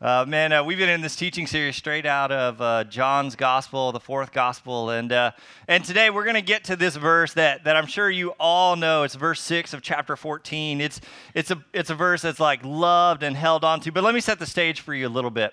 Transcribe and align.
Uh, 0.00 0.24
man, 0.28 0.52
uh, 0.52 0.62
we've 0.62 0.78
been 0.78 0.88
in 0.88 1.00
this 1.00 1.16
teaching 1.16 1.44
series 1.44 1.74
straight 1.74 2.06
out 2.06 2.30
of 2.30 2.60
uh, 2.60 2.84
John's 2.84 3.34
Gospel, 3.34 3.90
the 3.90 3.98
fourth 3.98 4.30
Gospel, 4.30 4.90
and 4.90 5.10
uh, 5.10 5.32
and 5.66 5.84
today 5.84 6.08
we're 6.08 6.22
going 6.22 6.36
to 6.36 6.40
get 6.40 6.62
to 6.64 6.76
this 6.76 6.94
verse 6.94 7.34
that 7.34 7.64
that 7.64 7.74
I'm 7.74 7.88
sure 7.88 8.08
you 8.08 8.30
all 8.38 8.76
know. 8.76 9.02
It's 9.02 9.16
verse 9.16 9.40
six 9.40 9.74
of 9.74 9.82
chapter 9.82 10.14
14. 10.14 10.80
It's 10.80 11.00
it's 11.34 11.50
a 11.50 11.64
it's 11.72 11.90
a 11.90 11.96
verse 11.96 12.22
that's 12.22 12.38
like 12.38 12.60
loved 12.62 13.24
and 13.24 13.36
held 13.36 13.64
onto. 13.64 13.90
But 13.90 14.04
let 14.04 14.14
me 14.14 14.20
set 14.20 14.38
the 14.38 14.46
stage 14.46 14.82
for 14.82 14.94
you 14.94 15.08
a 15.08 15.10
little 15.10 15.32
bit. 15.32 15.52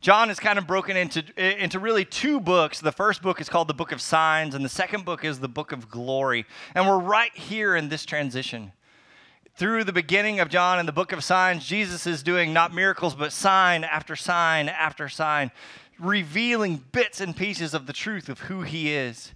John 0.00 0.30
is 0.30 0.38
kind 0.38 0.56
of 0.56 0.68
broken 0.68 0.96
into 0.96 1.24
into 1.36 1.80
really 1.80 2.04
two 2.04 2.38
books. 2.38 2.78
The 2.78 2.92
first 2.92 3.20
book 3.20 3.40
is 3.40 3.48
called 3.48 3.66
the 3.66 3.74
Book 3.74 3.90
of 3.90 4.00
Signs, 4.00 4.54
and 4.54 4.64
the 4.64 4.68
second 4.68 5.04
book 5.04 5.24
is 5.24 5.40
the 5.40 5.48
Book 5.48 5.72
of 5.72 5.90
Glory. 5.90 6.46
And 6.76 6.86
we're 6.86 7.00
right 7.00 7.36
here 7.36 7.74
in 7.74 7.88
this 7.88 8.04
transition 8.04 8.70
through 9.60 9.84
the 9.84 9.92
beginning 9.92 10.40
of 10.40 10.48
John 10.48 10.78
in 10.78 10.86
the 10.86 10.90
book 10.90 11.12
of 11.12 11.22
signs, 11.22 11.66
Jesus 11.66 12.06
is 12.06 12.22
doing 12.22 12.54
not 12.54 12.72
miracles, 12.72 13.14
but 13.14 13.30
sign 13.30 13.84
after 13.84 14.16
sign 14.16 14.70
after 14.70 15.06
sign, 15.06 15.50
revealing 15.98 16.82
bits 16.92 17.20
and 17.20 17.36
pieces 17.36 17.74
of 17.74 17.86
the 17.86 17.92
truth 17.92 18.30
of 18.30 18.40
who 18.40 18.62
he 18.62 18.90
is. 18.94 19.34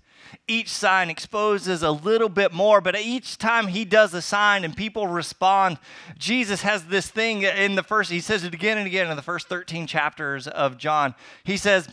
Each 0.48 0.70
sign 0.70 1.10
exposes 1.10 1.82
a 1.82 1.90
little 1.90 2.30
bit 2.30 2.54
more, 2.54 2.80
but 2.80 2.96
each 2.96 3.36
time 3.36 3.66
he 3.66 3.84
does 3.84 4.14
a 4.14 4.22
sign 4.22 4.64
and 4.64 4.74
people 4.74 5.06
respond, 5.06 5.76
Jesus 6.16 6.62
has 6.62 6.86
this 6.86 7.06
thing 7.06 7.42
in 7.42 7.74
the 7.74 7.82
first, 7.82 8.10
he 8.10 8.20
says 8.20 8.44
it 8.44 8.54
again 8.54 8.78
and 8.78 8.86
again 8.86 9.10
in 9.10 9.16
the 9.16 9.22
first 9.22 9.50
13 9.50 9.86
chapters 9.86 10.48
of 10.48 10.78
John. 10.78 11.14
He 11.44 11.58
says, 11.58 11.86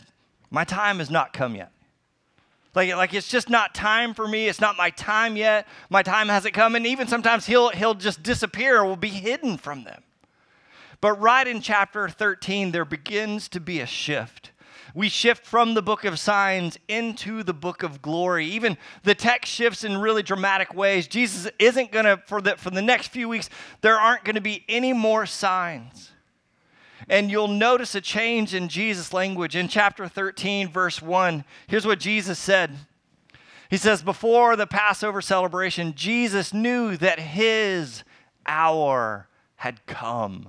My 0.50 0.64
time 0.64 1.00
has 1.00 1.10
not 1.10 1.34
come 1.34 1.54
yet. 1.54 1.70
Like, 2.74 2.94
like 2.96 3.14
it's 3.14 3.28
just 3.28 3.50
not 3.50 3.74
time 3.74 4.14
for 4.14 4.26
me. 4.26 4.48
It's 4.48 4.60
not 4.60 4.76
my 4.76 4.90
time 4.90 5.36
yet. 5.36 5.66
My 5.90 6.02
time 6.02 6.28
hasn't 6.28 6.54
come. 6.54 6.74
And 6.74 6.86
even 6.86 7.06
sometimes 7.06 7.46
he'll, 7.46 7.68
he'll 7.70 7.94
just 7.94 8.22
disappear 8.22 8.80
or 8.80 8.86
will 8.86 8.96
be 8.96 9.08
hidden 9.08 9.58
from 9.58 9.84
them. 9.84 10.02
But 11.00 11.20
right 11.20 11.46
in 11.46 11.60
chapter 11.60 12.08
13, 12.08 12.70
there 12.70 12.84
begins 12.84 13.48
to 13.48 13.60
be 13.60 13.80
a 13.80 13.86
shift. 13.86 14.52
We 14.94 15.08
shift 15.08 15.46
from 15.46 15.74
the 15.74 15.82
book 15.82 16.04
of 16.04 16.18
signs 16.18 16.78
into 16.86 17.42
the 17.42 17.54
book 17.54 17.82
of 17.82 18.02
glory. 18.02 18.46
Even 18.46 18.76
the 19.02 19.14
text 19.14 19.52
shifts 19.52 19.84
in 19.84 19.98
really 19.98 20.22
dramatic 20.22 20.74
ways. 20.74 21.08
Jesus 21.08 21.50
isn't 21.58 21.92
going 21.92 22.04
to, 22.04 22.22
for 22.26 22.40
the, 22.40 22.56
for 22.56 22.70
the 22.70 22.82
next 22.82 23.08
few 23.08 23.28
weeks, 23.28 23.48
there 23.80 23.98
aren't 23.98 24.24
going 24.24 24.34
to 24.34 24.42
be 24.42 24.64
any 24.68 24.92
more 24.92 25.26
signs. 25.26 26.12
And 27.12 27.30
you'll 27.30 27.46
notice 27.46 27.94
a 27.94 28.00
change 28.00 28.54
in 28.54 28.70
Jesus' 28.70 29.12
language. 29.12 29.54
In 29.54 29.68
chapter 29.68 30.08
13, 30.08 30.70
verse 30.70 31.02
1, 31.02 31.44
here's 31.66 31.84
what 31.84 32.00
Jesus 32.00 32.38
said 32.38 32.74
He 33.68 33.76
says, 33.76 34.02
Before 34.02 34.56
the 34.56 34.66
Passover 34.66 35.20
celebration, 35.20 35.92
Jesus 35.94 36.54
knew 36.54 36.96
that 36.96 37.20
his 37.20 38.02
hour 38.46 39.28
had 39.56 39.84
come. 39.84 40.48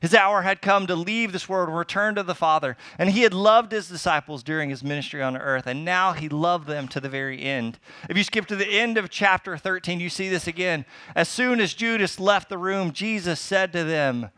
His 0.00 0.14
hour 0.14 0.42
had 0.42 0.62
come 0.62 0.86
to 0.86 0.94
leave 0.94 1.32
this 1.32 1.48
world 1.48 1.68
and 1.68 1.76
return 1.76 2.14
to 2.14 2.22
the 2.22 2.36
Father. 2.36 2.76
And 2.96 3.10
he 3.10 3.22
had 3.22 3.34
loved 3.34 3.72
his 3.72 3.88
disciples 3.88 4.44
during 4.44 4.70
his 4.70 4.84
ministry 4.84 5.20
on 5.20 5.36
earth, 5.36 5.66
and 5.66 5.84
now 5.84 6.12
he 6.12 6.28
loved 6.28 6.68
them 6.68 6.86
to 6.88 7.00
the 7.00 7.08
very 7.08 7.42
end. 7.42 7.80
If 8.08 8.16
you 8.16 8.22
skip 8.22 8.46
to 8.46 8.56
the 8.56 8.78
end 8.78 8.96
of 8.96 9.10
chapter 9.10 9.56
13, 9.56 9.98
you 9.98 10.08
see 10.08 10.28
this 10.28 10.46
again. 10.46 10.84
As 11.16 11.28
soon 11.28 11.60
as 11.60 11.74
Judas 11.74 12.20
left 12.20 12.48
the 12.48 12.58
room, 12.58 12.92
Jesus 12.92 13.40
said 13.40 13.72
to 13.72 13.82
them, 13.82 14.30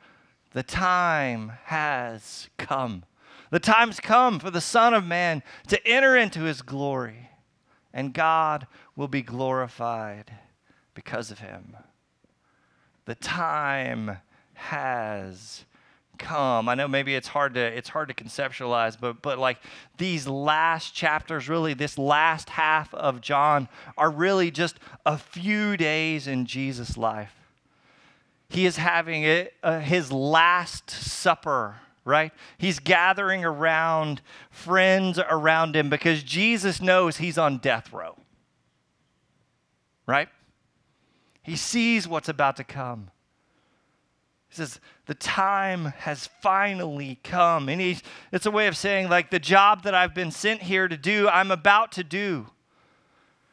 the 0.53 0.63
time 0.63 1.53
has 1.65 2.49
come. 2.59 3.05
The 3.51 3.61
time's 3.61 4.01
come 4.01 4.39
for 4.39 4.51
the 4.51 4.61
Son 4.61 4.95
of 4.95 5.07
Man 5.07 5.43
to 5.69 5.87
enter 5.87 6.17
into 6.17 6.43
his 6.43 6.63
glory, 6.63 7.31
and 7.93 8.15
God 8.15 8.67
will 8.97 9.09
be 9.09 9.23
glorified 9.23 10.33
because 10.95 11.31
of 11.31 11.41
him. 11.41 11.77
The 13.05 13.15
time 13.15 14.19
has 14.55 15.65
come. 16.19 16.69
I 16.69 16.75
know 16.75 16.89
maybe 16.89 17.15
it's 17.15 17.29
hard 17.29 17.55
to 17.55 17.61
it's 17.61 17.89
hard 17.89 18.09
to 18.09 18.15
conceptualize, 18.15 18.97
but 18.99 19.23
but 19.23 19.39
like 19.39 19.59
these 19.99 20.27
last 20.27 20.95
chapters, 20.95 21.49
really 21.49 21.75
this 21.75 21.99
last 21.99 22.51
half 22.51 22.95
of 22.95 23.21
John 23.21 23.69
are 23.99 24.11
really 24.11 24.51
just 24.51 24.79
a 25.05 25.19
few 25.19 25.77
days 25.77 26.27
in 26.27 26.47
Jesus' 26.47 26.97
life 26.97 27.42
he 28.53 28.67
is 28.67 28.77
having 28.77 29.23
it, 29.23 29.55
uh, 29.63 29.81
his 29.81 30.13
last 30.13 30.91
supper, 30.91 31.77
right? 32.05 32.33
He's 32.59 32.81
gathering 32.81 33.47
around 33.47 34.21
friends 34.51 35.19
around 35.19 35.75
him 35.75 35.89
because 35.89 36.23
Jesus 36.23 36.83
knows 36.83 37.17
he's 37.17 37.39
on 37.39 37.59
death 37.59 37.91
row, 37.95 38.15
right? 40.07 40.29
He 41.43 41.57
sees 41.57 42.07
what's 42.07 42.29
about 42.29 42.57
to 42.57 42.65
come. 42.65 43.11
He 44.51 44.57
says, 44.57 44.81
The 45.07 45.15
time 45.15 45.87
has 45.87 46.29
finally 46.43 47.21
come. 47.25 47.71
And 47.71 47.81
he's, 47.81 48.03
it's 48.33 48.45
a 48.45 48.51
way 48.51 48.67
of 48.67 48.77
saying, 48.77 49.09
like, 49.09 49.31
the 49.31 49.39
job 49.39 49.85
that 49.85 49.95
I've 49.95 50.15
been 50.15 50.31
sent 50.31 50.61
here 50.61 50.89
to 50.89 50.97
do, 50.99 51.27
I'm 51.27 51.51
about 51.51 51.93
to 51.93 52.05
do. 52.05 52.49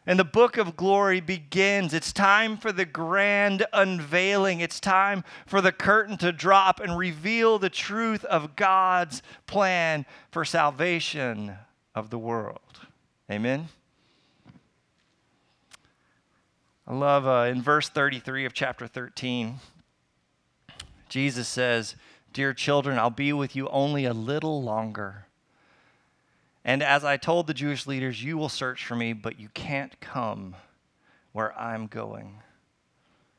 And 0.10 0.18
the 0.18 0.26
book 0.26 0.58
of 0.58 0.76
glory 0.76 1.22
begins. 1.22 1.94
It's 1.94 2.12
time 2.12 2.58
for 2.58 2.72
the 2.72 2.84
grand 2.84 3.68
unveiling. 3.72 4.60
It's 4.60 4.80
time 4.80 5.24
for 5.46 5.62
the 5.62 5.72
curtain 5.72 6.18
to 6.18 6.32
drop 6.32 6.80
and 6.80 6.98
reveal 6.98 7.60
the 7.60 7.70
truth 7.70 8.26
of 8.26 8.56
God's 8.56 9.22
plan 9.46 10.08
for 10.32 10.44
salvation 10.44 11.54
of 11.94 12.10
the 12.10 12.18
world. 12.18 12.88
Amen. 13.30 13.68
I 16.88 16.96
love 16.96 17.28
uh, 17.28 17.48
in 17.52 17.62
verse 17.62 17.88
33 17.88 18.46
of 18.46 18.54
chapter 18.56 18.88
13, 18.88 19.60
Jesus 21.08 21.48
says, 21.48 21.94
Dear 22.34 22.56
children, 22.56 22.98
I'll 22.98 23.12
be 23.12 23.32
with 23.32 23.56
you 23.56 23.68
only 23.68 24.06
a 24.06 24.14
little 24.14 24.64
longer. 24.64 25.28
And 26.70 26.84
as 26.84 27.04
I 27.04 27.18
told 27.18 27.48
the 27.48 27.56
Jewish 27.56 27.88
leaders, 27.88 28.24
you 28.24 28.38
will 28.38 28.48
search 28.48 28.86
for 28.86 28.96
me, 28.96 29.12
but 29.12 29.40
you 29.40 29.50
can't 29.56 30.00
come 30.02 30.56
where 31.32 31.52
I'm 31.60 31.88
going. 31.88 32.44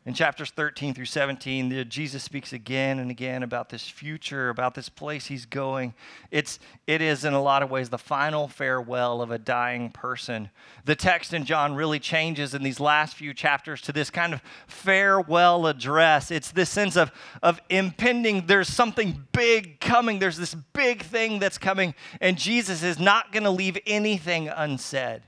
In 0.07 0.15
chapters 0.15 0.51
13 0.51 0.95
through 0.95 1.05
17, 1.05 1.85
Jesus 1.91 2.23
speaks 2.23 2.55
again 2.55 3.01
and 3.01 3.11
again 3.11 3.43
about 3.43 3.69
this 3.69 3.87
future, 3.87 4.49
about 4.49 4.75
this 4.75 4.89
place 4.89 5.27
he's 5.27 5.45
going. 5.45 5.93
It's, 6.31 6.59
it 6.87 7.03
is, 7.03 7.27
in 7.27 7.35
a 7.35 7.43
lot 7.43 7.63
of 7.63 7.71
ways, 7.71 7.91
the 7.91 7.99
final 7.99 8.49
farewell 8.49 9.21
of 9.21 9.31
a 9.31 9.37
dying 9.37 9.91
person. 9.91 10.49
The 10.87 10.97
text 10.97 11.35
in 11.35 11.45
John 11.45 11.75
really 11.75 11.99
changes 11.99 12.55
in 12.55 12.63
these 12.63 12.81
last 12.81 13.15
few 13.15 13.35
chapters 13.35 13.83
to 13.83 13.93
this 13.93 14.09
kind 14.09 14.33
of 14.33 14.41
farewell 14.67 15.67
address. 15.67 16.31
It's 16.31 16.51
this 16.51 16.71
sense 16.71 16.97
of, 16.97 17.13
of 17.43 17.61
impending, 17.69 18.47
there's 18.47 18.69
something 18.69 19.27
big 19.33 19.81
coming, 19.81 20.19
there's 20.19 20.39
this 20.39 20.55
big 20.55 21.03
thing 21.03 21.41
that's 21.41 21.59
coming, 21.59 21.95
and 22.23 22.39
Jesus 22.39 22.83
is 22.83 22.99
not 22.99 23.33
going 23.33 23.45
to 23.45 23.51
leave 23.51 23.77
anything 23.87 24.49
unsaid. 24.49 25.21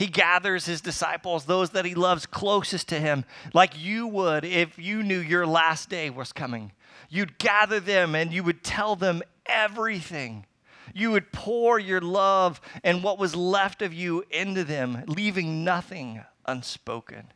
He 0.00 0.06
gathers 0.06 0.64
his 0.64 0.80
disciples, 0.80 1.44
those 1.44 1.70
that 1.70 1.84
he 1.84 1.94
loves 1.94 2.24
closest 2.24 2.88
to 2.88 2.98
him, 2.98 3.26
like 3.52 3.78
you 3.78 4.06
would 4.06 4.46
if 4.46 4.78
you 4.78 5.02
knew 5.02 5.18
your 5.18 5.46
last 5.46 5.90
day 5.90 6.08
was 6.08 6.32
coming. 6.32 6.72
You'd 7.10 7.36
gather 7.36 7.80
them 7.80 8.14
and 8.14 8.32
you 8.32 8.42
would 8.42 8.64
tell 8.64 8.96
them 8.96 9.20
everything. 9.44 10.46
You 10.94 11.10
would 11.10 11.32
pour 11.32 11.78
your 11.78 12.00
love 12.00 12.62
and 12.82 13.02
what 13.02 13.18
was 13.18 13.36
left 13.36 13.82
of 13.82 13.92
you 13.92 14.24
into 14.30 14.64
them, 14.64 15.04
leaving 15.06 15.64
nothing 15.64 16.24
unspoken. 16.46 17.34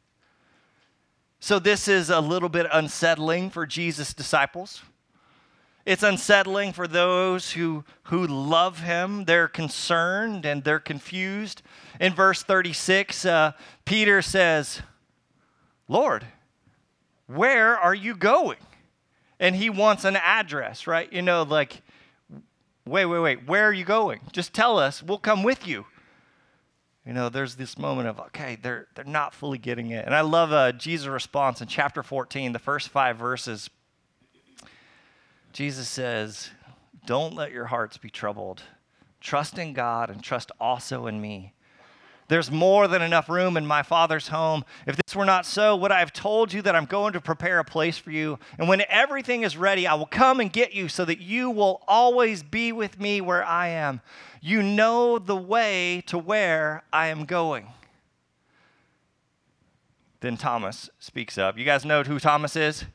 So, 1.41 1.59
this 1.59 1.87
is 1.87 2.09
a 2.09 2.21
little 2.21 2.49
bit 2.49 2.67
unsettling 2.73 3.51
for 3.51 3.67
Jesus' 3.67 4.15
disciples. 4.15 4.81
It's 5.85 6.03
unsettling 6.03 6.73
for 6.73 6.89
those 6.89 7.53
who, 7.53 7.85
who 8.05 8.27
love 8.27 8.81
him. 8.81 9.27
They're 9.27 9.49
concerned 9.49 10.47
and 10.47 10.65
they're 10.65 10.79
confused. 10.79 11.63
In 12.01 12.15
verse 12.15 12.43
36, 12.43 13.27
uh, 13.27 13.53
Peter 13.85 14.23
says, 14.23 14.81
Lord, 15.87 16.25
where 17.27 17.77
are 17.77 17.95
you 17.95 18.17
going? 18.17 18.59
And 19.39 19.55
he 19.57 19.69
wants 19.69 20.05
an 20.05 20.17
address, 20.17 20.87
right? 20.87 21.13
You 21.13 21.21
know, 21.21 21.43
like, 21.43 21.83
wait, 22.87 23.05
wait, 23.05 23.19
wait, 23.19 23.47
where 23.47 23.69
are 23.69 23.73
you 23.73 23.85
going? 23.85 24.21
Just 24.33 24.55
tell 24.55 24.79
us, 24.79 25.03
we'll 25.03 25.19
come 25.19 25.43
with 25.43 25.67
you. 25.67 25.85
You 27.07 27.13
know, 27.13 27.29
there's 27.29 27.57
this 27.57 27.77
moment 27.77 28.09
of, 28.09 28.19
okay, 28.19 28.57
they're, 28.63 28.87
they're 28.95 29.05
not 29.05 29.35
fully 29.35 29.59
getting 29.59 29.91
it. 29.91 30.07
And 30.07 30.15
I 30.15 30.23
love 30.23 30.53
uh, 30.53 30.73
Jesus' 30.73 31.09
response 31.09 31.61
in 31.61 31.69
chapter 31.69 32.03
14, 32.03 32.53
the 32.53 32.59
first 32.59 32.89
five 32.89 33.19
verses. 33.19 33.69
Jesus 35.55 35.89
says, 35.89 36.51
Don't 37.07 37.37
let 37.37 37.53
your 37.53 37.67
hearts 37.67 37.97
be 37.97 38.11
troubled. 38.11 38.63
Trust 39.21 39.57
in 39.57 39.73
God 39.73 40.11
and 40.11 40.21
trust 40.21 40.51
also 40.61 41.07
in 41.07 41.21
me. 41.21 41.55
There's 42.27 42.51
more 42.51 42.89
than 42.89 43.03
enough 43.03 43.29
room 43.29 43.57
in 43.57 43.65
my 43.65 43.85
Father's 43.85 44.29
home. 44.29 44.65
If 44.85 44.97
this 44.97 45.15
were 45.15 45.25
not 45.25 45.47
so, 45.47 45.77
would 45.77 45.93
I 45.93 46.01
have 46.01 46.13
told 46.13 46.53
you 46.53 46.61
that 46.63 46.75
I'm 46.75 46.87
going 46.87 47.13
to 47.13 47.21
prepare 47.21 47.61
a 47.61 47.65
place 47.65 47.97
for 47.97 48.11
you? 48.11 48.41
And 48.59 48.69
when 48.69 48.83
everything 48.89 49.45
is 49.45 49.57
ready, 49.57 49.87
I 49.87 49.95
will 49.95 50.07
come 50.07 50.41
and 50.41 50.53
get 50.53 50.75
you 50.75 50.89
so 50.89 51.05
that 51.05 51.21
you 51.21 51.51
will 51.51 51.83
always 51.87 52.43
be 52.43 52.73
with 52.73 52.99
me 52.99 53.21
where 53.21 53.45
I 53.45 53.69
am. 53.69 54.01
You 54.41 54.61
know 54.61 55.21
the 55.21 55.37
way 55.37 56.03
to 56.07 56.19
where 56.19 56.83
I 56.93 57.09
am 57.09 57.27
going. 57.27 57.69
Then 60.19 60.37
Thomas 60.37 60.91
speaks 60.99 61.39
up. 61.39 61.57
You 61.57 61.65
guys 61.65 61.85
know 61.85 62.03
who 62.03 62.19
Thomas 62.19 62.57
is? 62.57 62.87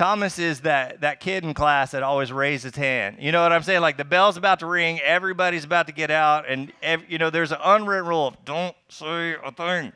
Thomas 0.00 0.38
is 0.38 0.60
that, 0.60 1.02
that 1.02 1.20
kid 1.20 1.44
in 1.44 1.52
class 1.52 1.90
that 1.90 2.02
always 2.02 2.32
raised 2.32 2.64
his 2.64 2.74
hand. 2.74 3.18
You 3.20 3.32
know 3.32 3.42
what 3.42 3.52
I'm 3.52 3.62
saying? 3.62 3.82
Like 3.82 3.98
the 3.98 4.04
bell's 4.06 4.38
about 4.38 4.60
to 4.60 4.66
ring, 4.66 4.98
everybody's 5.00 5.64
about 5.64 5.88
to 5.88 5.92
get 5.92 6.10
out, 6.10 6.48
and 6.48 6.72
ev- 6.82 7.04
you 7.06 7.18
know 7.18 7.28
there's 7.28 7.52
an 7.52 7.58
unwritten 7.62 8.08
rule 8.08 8.28
of 8.28 8.42
don't 8.46 8.74
say 8.88 9.34
a 9.34 9.52
thing. 9.52 9.92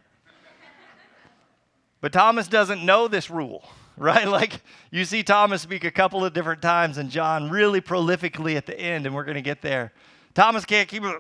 but 2.03 2.13
Thomas 2.13 2.49
doesn't 2.49 2.85
know 2.85 3.09
this 3.09 3.31
rule, 3.31 3.67
right? 3.97 4.29
Like 4.29 4.61
you 4.91 5.07
see 5.07 5.23
Thomas 5.23 5.63
speak 5.63 5.85
a 5.85 5.91
couple 5.91 6.23
of 6.23 6.35
different 6.35 6.61
times, 6.61 6.99
and 6.99 7.09
John 7.09 7.49
really 7.49 7.81
prolifically 7.81 8.57
at 8.57 8.67
the 8.67 8.79
end, 8.79 9.07
and 9.07 9.15
we're 9.15 9.25
going 9.25 9.37
to 9.37 9.41
get 9.41 9.63
there. 9.63 9.91
Thomas 10.35 10.67
can't 10.67 10.87
keep 10.87 11.03
it, 11.03 11.17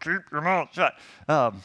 keep 0.00 0.20
your 0.30 0.40
mouth 0.40 0.68
shut. 0.70 0.94
Um, 1.28 1.60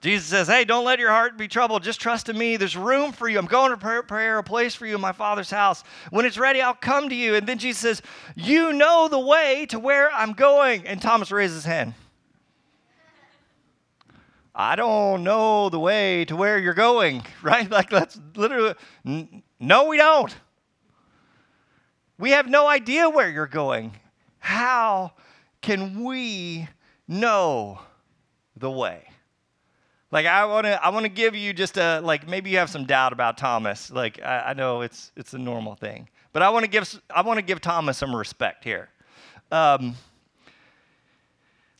Jesus 0.00 0.28
says, 0.28 0.46
Hey, 0.46 0.64
don't 0.64 0.84
let 0.84 0.98
your 0.98 1.10
heart 1.10 1.36
be 1.36 1.48
troubled. 1.48 1.82
Just 1.82 2.00
trust 2.00 2.28
in 2.28 2.38
me. 2.38 2.56
There's 2.56 2.76
room 2.76 3.12
for 3.12 3.28
you. 3.28 3.38
I'm 3.38 3.46
going 3.46 3.70
to 3.70 3.76
prepare 3.76 4.38
a 4.38 4.44
place 4.44 4.74
for 4.74 4.86
you 4.86 4.94
in 4.94 5.00
my 5.00 5.12
Father's 5.12 5.50
house. 5.50 5.82
When 6.10 6.24
it's 6.24 6.38
ready, 6.38 6.60
I'll 6.60 6.74
come 6.74 7.08
to 7.08 7.14
you. 7.14 7.34
And 7.34 7.46
then 7.46 7.58
Jesus 7.58 7.80
says, 7.80 8.02
You 8.36 8.72
know 8.72 9.08
the 9.08 9.18
way 9.18 9.66
to 9.70 9.78
where 9.78 10.12
I'm 10.12 10.34
going. 10.34 10.86
And 10.86 11.02
Thomas 11.02 11.32
raises 11.32 11.56
his 11.56 11.64
hand. 11.64 11.94
I 14.54 14.74
don't 14.74 15.22
know 15.22 15.68
the 15.68 15.78
way 15.78 16.24
to 16.26 16.34
where 16.34 16.58
you're 16.58 16.74
going, 16.74 17.24
right? 17.42 17.68
Like, 17.68 17.90
that's 17.90 18.20
literally, 18.34 18.74
no, 19.60 19.86
we 19.86 19.96
don't. 19.96 20.34
We 22.18 22.30
have 22.30 22.48
no 22.48 22.66
idea 22.66 23.08
where 23.08 23.30
you're 23.30 23.46
going. 23.46 23.92
How 24.38 25.12
can 25.60 26.04
we 26.04 26.68
know 27.06 27.80
the 28.56 28.70
way? 28.70 29.07
Like 30.10 30.26
I 30.26 30.46
want 30.46 30.64
to, 30.64 30.82
I 30.84 30.88
want 30.88 31.04
to 31.04 31.10
give 31.10 31.34
you 31.36 31.52
just 31.52 31.76
a 31.76 32.00
like 32.00 32.26
maybe 32.26 32.50
you 32.50 32.58
have 32.58 32.70
some 32.70 32.84
doubt 32.84 33.12
about 33.12 33.36
Thomas. 33.36 33.90
Like 33.90 34.22
I, 34.22 34.50
I 34.50 34.54
know 34.54 34.80
it's 34.80 35.12
it's 35.16 35.34
a 35.34 35.38
normal 35.38 35.74
thing, 35.74 36.08
but 36.32 36.42
I 36.42 36.48
want 36.50 36.64
to 36.64 36.70
give 36.70 37.00
I 37.10 37.22
want 37.22 37.38
to 37.38 37.42
give 37.42 37.60
Thomas 37.60 37.98
some 37.98 38.14
respect 38.16 38.64
here. 38.64 38.88
Um, 39.52 39.96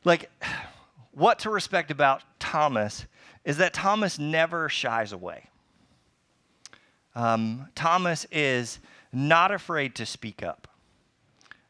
like 0.03 0.29
what 1.11 1.39
to 1.39 1.49
respect 1.49 1.91
about 1.91 2.21
Thomas 2.39 3.05
is 3.45 3.57
that 3.57 3.73
Thomas 3.73 4.19
never 4.19 4.69
shies 4.69 5.11
away. 5.11 5.45
Um, 7.15 7.67
Thomas 7.75 8.25
is 8.31 8.79
not 9.11 9.51
afraid 9.51 9.95
to 9.95 10.05
speak 10.05 10.43
up. 10.43 10.68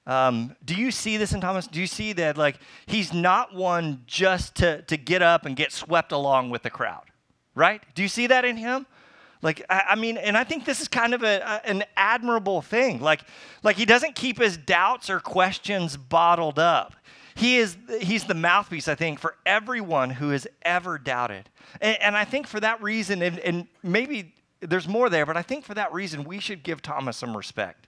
Um, 0.09 0.55
do 0.65 0.73
you 0.73 0.89
see 0.89 1.17
this 1.17 1.33
in 1.33 1.41
Thomas? 1.41 1.67
Do 1.67 1.79
you 1.79 1.85
see 1.85 2.13
that 2.13 2.35
like 2.35 2.57
he's 2.87 3.13
not 3.13 3.53
one 3.53 4.01
just 4.07 4.55
to, 4.55 4.81
to 4.83 4.97
get 4.97 5.21
up 5.21 5.45
and 5.45 5.55
get 5.55 5.71
swept 5.71 6.11
along 6.11 6.49
with 6.49 6.63
the 6.63 6.71
crowd, 6.71 7.03
right? 7.53 7.79
Do 7.93 8.01
you 8.01 8.07
see 8.07 8.25
that 8.25 8.43
in 8.43 8.57
him? 8.57 8.87
Like 9.43 9.63
I, 9.69 9.83
I 9.89 9.95
mean, 9.95 10.17
and 10.17 10.35
I 10.35 10.43
think 10.43 10.65
this 10.65 10.81
is 10.81 10.87
kind 10.87 11.13
of 11.13 11.21
a, 11.21 11.37
a, 11.41 11.69
an 11.69 11.83
admirable 11.95 12.63
thing. 12.63 12.99
Like 12.99 13.21
like 13.61 13.75
he 13.75 13.85
doesn't 13.85 14.15
keep 14.15 14.39
his 14.39 14.57
doubts 14.57 15.11
or 15.11 15.19
questions 15.19 15.95
bottled 15.95 16.57
up. 16.57 16.95
He 17.35 17.57
is 17.57 17.77
he's 18.01 18.23
the 18.23 18.33
mouthpiece, 18.33 18.87
I 18.87 18.95
think, 18.95 19.19
for 19.19 19.35
everyone 19.45 20.09
who 20.09 20.29
has 20.29 20.47
ever 20.63 20.97
doubted. 20.97 21.51
And, 21.81 22.01
and 22.01 22.17
I 22.17 22.25
think 22.25 22.47
for 22.47 22.59
that 22.61 22.81
reason, 22.81 23.21
and, 23.21 23.37
and 23.39 23.67
maybe 23.83 24.33
there's 24.59 24.87
more 24.87 25.07
there, 25.11 25.27
but 25.27 25.37
I 25.37 25.43
think 25.43 25.65
for 25.65 25.75
that 25.75 25.93
reason, 25.93 26.23
we 26.23 26.39
should 26.39 26.63
give 26.63 26.81
Thomas 26.81 27.15
some 27.15 27.37
respect. 27.37 27.85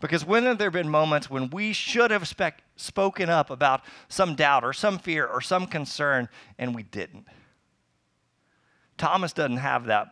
Because 0.00 0.24
when 0.24 0.44
have 0.44 0.58
there 0.58 0.70
been 0.70 0.88
moments 0.88 1.28
when 1.28 1.50
we 1.50 1.72
should 1.72 2.10
have 2.10 2.26
spec- 2.26 2.62
spoken 2.76 3.28
up 3.28 3.50
about 3.50 3.82
some 4.08 4.34
doubt 4.34 4.64
or 4.64 4.72
some 4.72 4.98
fear 4.98 5.26
or 5.26 5.40
some 5.40 5.66
concern 5.66 6.28
and 6.58 6.74
we 6.74 6.82
didn't? 6.82 7.26
Thomas 8.96 9.32
doesn't 9.32 9.58
have 9.58 9.86
that, 9.86 10.08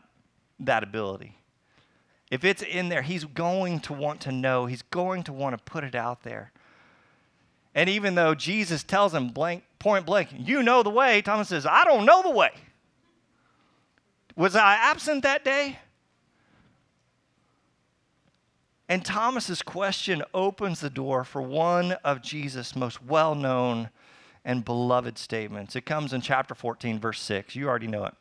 that 0.60 0.82
ability. 0.82 1.36
If 2.30 2.44
it's 2.44 2.62
in 2.62 2.90
there, 2.90 3.02
he's 3.02 3.24
going 3.24 3.80
to 3.80 3.94
want 3.94 4.20
to 4.22 4.32
know, 4.32 4.66
he's 4.66 4.82
going 4.82 5.22
to 5.24 5.32
want 5.32 5.56
to 5.56 5.64
put 5.64 5.84
it 5.84 5.94
out 5.94 6.22
there. 6.22 6.52
And 7.74 7.88
even 7.88 8.14
though 8.14 8.34
Jesus 8.34 8.82
tells 8.82 9.14
him 9.14 9.28
blank, 9.28 9.62
point 9.78 10.04
blank, 10.04 10.30
you 10.36 10.62
know 10.62 10.82
the 10.82 10.90
way, 10.90 11.22
Thomas 11.22 11.48
says, 11.48 11.64
I 11.64 11.84
don't 11.84 12.04
know 12.04 12.22
the 12.22 12.30
way. 12.30 12.50
Was 14.36 14.54
I 14.54 14.74
absent 14.74 15.22
that 15.22 15.44
day? 15.44 15.78
And 18.88 19.04
Thomas's 19.04 19.62
question 19.62 20.22
opens 20.32 20.80
the 20.80 20.88
door 20.88 21.24
for 21.24 21.42
one 21.42 21.92
of 22.04 22.22
Jesus' 22.22 22.74
most 22.74 23.04
well 23.04 23.34
known 23.34 23.90
and 24.44 24.64
beloved 24.64 25.18
statements. 25.18 25.76
It 25.76 25.84
comes 25.84 26.12
in 26.12 26.22
chapter 26.22 26.54
14, 26.54 26.98
verse 26.98 27.20
6. 27.20 27.54
You 27.54 27.68
already 27.68 27.86
know 27.86 28.04
it. 28.06 28.14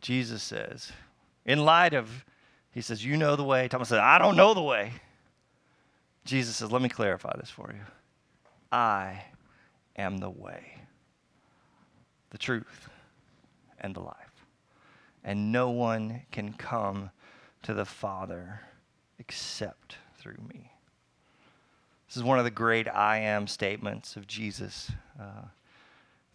Jesus 0.00 0.42
says, 0.42 0.92
in 1.44 1.64
light 1.64 1.94
of, 1.94 2.24
he 2.72 2.80
says, 2.80 3.04
You 3.04 3.16
know 3.16 3.36
the 3.36 3.44
way. 3.44 3.68
Thomas 3.68 3.88
says, 3.88 4.00
I 4.00 4.18
don't 4.18 4.36
know 4.36 4.54
the 4.54 4.62
way. 4.62 4.92
Jesus 6.24 6.56
says, 6.56 6.70
Let 6.70 6.82
me 6.82 6.88
clarify 6.88 7.34
this 7.38 7.50
for 7.50 7.72
you. 7.72 7.80
I 8.70 9.22
am 9.96 10.18
the 10.18 10.30
way, 10.30 10.74
the 12.30 12.38
truth, 12.38 12.88
and 13.80 13.94
the 13.94 14.00
life. 14.00 14.14
And 15.24 15.52
no 15.52 15.70
one 15.70 16.22
can 16.30 16.52
come 16.52 17.10
to 17.62 17.74
the 17.74 17.84
Father 17.84 18.60
except 19.18 19.96
through 20.18 20.38
me. 20.48 20.72
This 22.08 22.16
is 22.16 22.24
one 22.24 22.38
of 22.38 22.44
the 22.44 22.50
great 22.50 22.88
I 22.88 23.18
am 23.18 23.46
statements 23.46 24.16
of 24.16 24.26
Jesus. 24.26 24.90
Uh, 25.20 25.42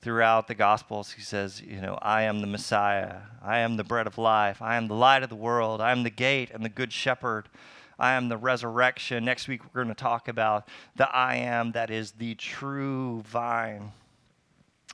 throughout 0.01 0.47
the 0.47 0.53
Gospels, 0.53 1.11
he 1.11 1.21
says, 1.21 1.61
You 1.61 1.81
know, 1.81 1.97
I 2.01 2.23
am 2.23 2.41
the 2.41 2.47
Messiah. 2.47 3.21
I 3.41 3.59
am 3.59 3.77
the 3.77 3.83
bread 3.83 4.05
of 4.05 4.17
life. 4.17 4.61
I 4.61 4.75
am 4.75 4.87
the 4.87 4.93
light 4.93 5.23
of 5.23 5.29
the 5.29 5.35
world. 5.35 5.81
I 5.81 5.91
am 5.91 6.03
the 6.03 6.09
gate 6.09 6.51
and 6.53 6.63
the 6.63 6.69
good 6.69 6.93
shepherd. 6.93 7.49
I 7.97 8.13
am 8.13 8.29
the 8.29 8.37
resurrection. 8.37 9.23
Next 9.23 9.47
week, 9.47 9.61
we're 9.63 9.83
going 9.83 9.95
to 9.95 10.01
talk 10.01 10.27
about 10.27 10.67
the 10.95 11.09
I 11.09 11.35
am 11.35 11.71
that 11.71 11.89
is 11.89 12.11
the 12.11 12.35
true 12.35 13.21
vine. 13.21 13.91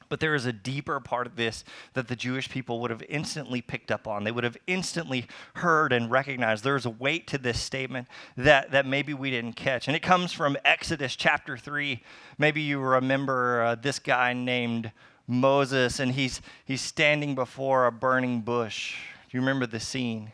But 0.10 0.20
there 0.20 0.34
is 0.34 0.46
a 0.46 0.54
deeper 0.54 1.00
part 1.00 1.28
of 1.28 1.36
this 1.36 1.64
that 1.94 2.08
the 2.08 2.16
Jewish 2.16 2.50
people 2.50 2.82
would 2.82 2.90
have 2.90 3.04
instantly 3.08 3.62
picked 3.62 3.92
up 3.92 4.08
on. 4.08 4.24
They 4.24 4.32
would 4.32 4.44
have 4.44 4.58
instantly 4.66 5.28
heard 5.56 5.94
and 5.94 6.10
recognized. 6.10 6.64
There's 6.64 6.88
a 6.88 6.90
weight 6.90 7.28
to 7.28 7.38
this 7.38 7.60
statement 7.60 8.08
that, 8.36 8.72
that 8.72 8.88
maybe 8.88 9.14
we 9.14 9.30
didn't 9.30 9.54
catch. 9.54 9.88
And 9.88 9.96
it 9.96 10.02
comes 10.02 10.34
from 10.34 10.58
Exodus 10.66 11.16
chapter 11.16 11.56
3. 11.56 12.02
Maybe 12.40 12.62
you 12.62 12.80
remember 12.80 13.62
uh, 13.62 13.76
this 13.76 14.00
guy 14.00 14.34
named 14.34 14.92
Moses, 15.28 16.00
and 16.00 16.12
he's, 16.12 16.42
he's 16.66 16.82
standing 16.82 17.36
before 17.36 17.86
a 17.86 17.92
burning 17.92 18.42
bush. 18.42 18.96
Do 19.30 19.38
you 19.38 19.42
remember 19.42 19.68
the 19.68 19.80
scene? 19.80 20.32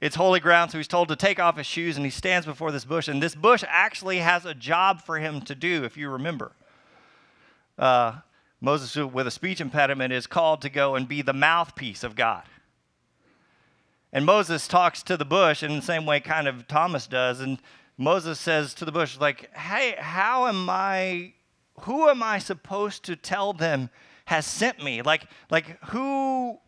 It's 0.00 0.14
holy 0.14 0.38
ground, 0.40 0.70
so 0.70 0.78
he's 0.78 0.88
told 0.88 1.08
to 1.08 1.16
take 1.16 1.40
off 1.40 1.56
his 1.58 1.66
shoes, 1.66 1.96
and 1.96 2.06
he 2.06 2.10
stands 2.10 2.46
before 2.46 2.70
this 2.70 2.84
bush. 2.84 3.08
And 3.08 3.20
this 3.20 3.34
bush 3.34 3.64
actually 3.68 4.18
has 4.18 4.46
a 4.46 4.54
job 4.54 5.02
for 5.02 5.18
him 5.18 5.40
to 5.42 5.54
do, 5.54 5.84
if 5.84 5.96
you 5.96 6.08
remember. 6.08 6.52
Uh, 7.76 8.20
Moses, 8.60 8.94
with 8.96 9.26
a 9.26 9.30
speech 9.30 9.60
impediment, 9.60 10.12
is 10.12 10.26
called 10.26 10.60
to 10.62 10.68
go 10.68 10.94
and 10.94 11.08
be 11.08 11.22
the 11.22 11.32
mouthpiece 11.32 12.04
of 12.04 12.14
God. 12.14 12.44
And 14.12 14.26
Moses 14.26 14.66
talks 14.68 15.02
to 15.04 15.16
the 15.16 15.24
bush 15.24 15.62
in 15.62 15.76
the 15.76 15.82
same 15.82 16.04
way 16.04 16.20
kind 16.20 16.48
of 16.48 16.66
Thomas 16.66 17.06
does. 17.06 17.40
And 17.40 17.58
Moses 17.96 18.38
says 18.38 18.74
to 18.74 18.84
the 18.84 18.92
bush, 18.92 19.18
like, 19.18 19.54
hey, 19.56 19.94
how 19.98 20.46
am 20.46 20.68
I, 20.68 21.34
who 21.82 22.08
am 22.08 22.22
I 22.22 22.38
supposed 22.38 23.04
to 23.04 23.16
tell 23.16 23.52
them 23.52 23.88
has 24.26 24.46
sent 24.46 24.82
me? 24.82 25.02
Like, 25.02 25.26
like 25.50 25.82
who, 25.86 26.58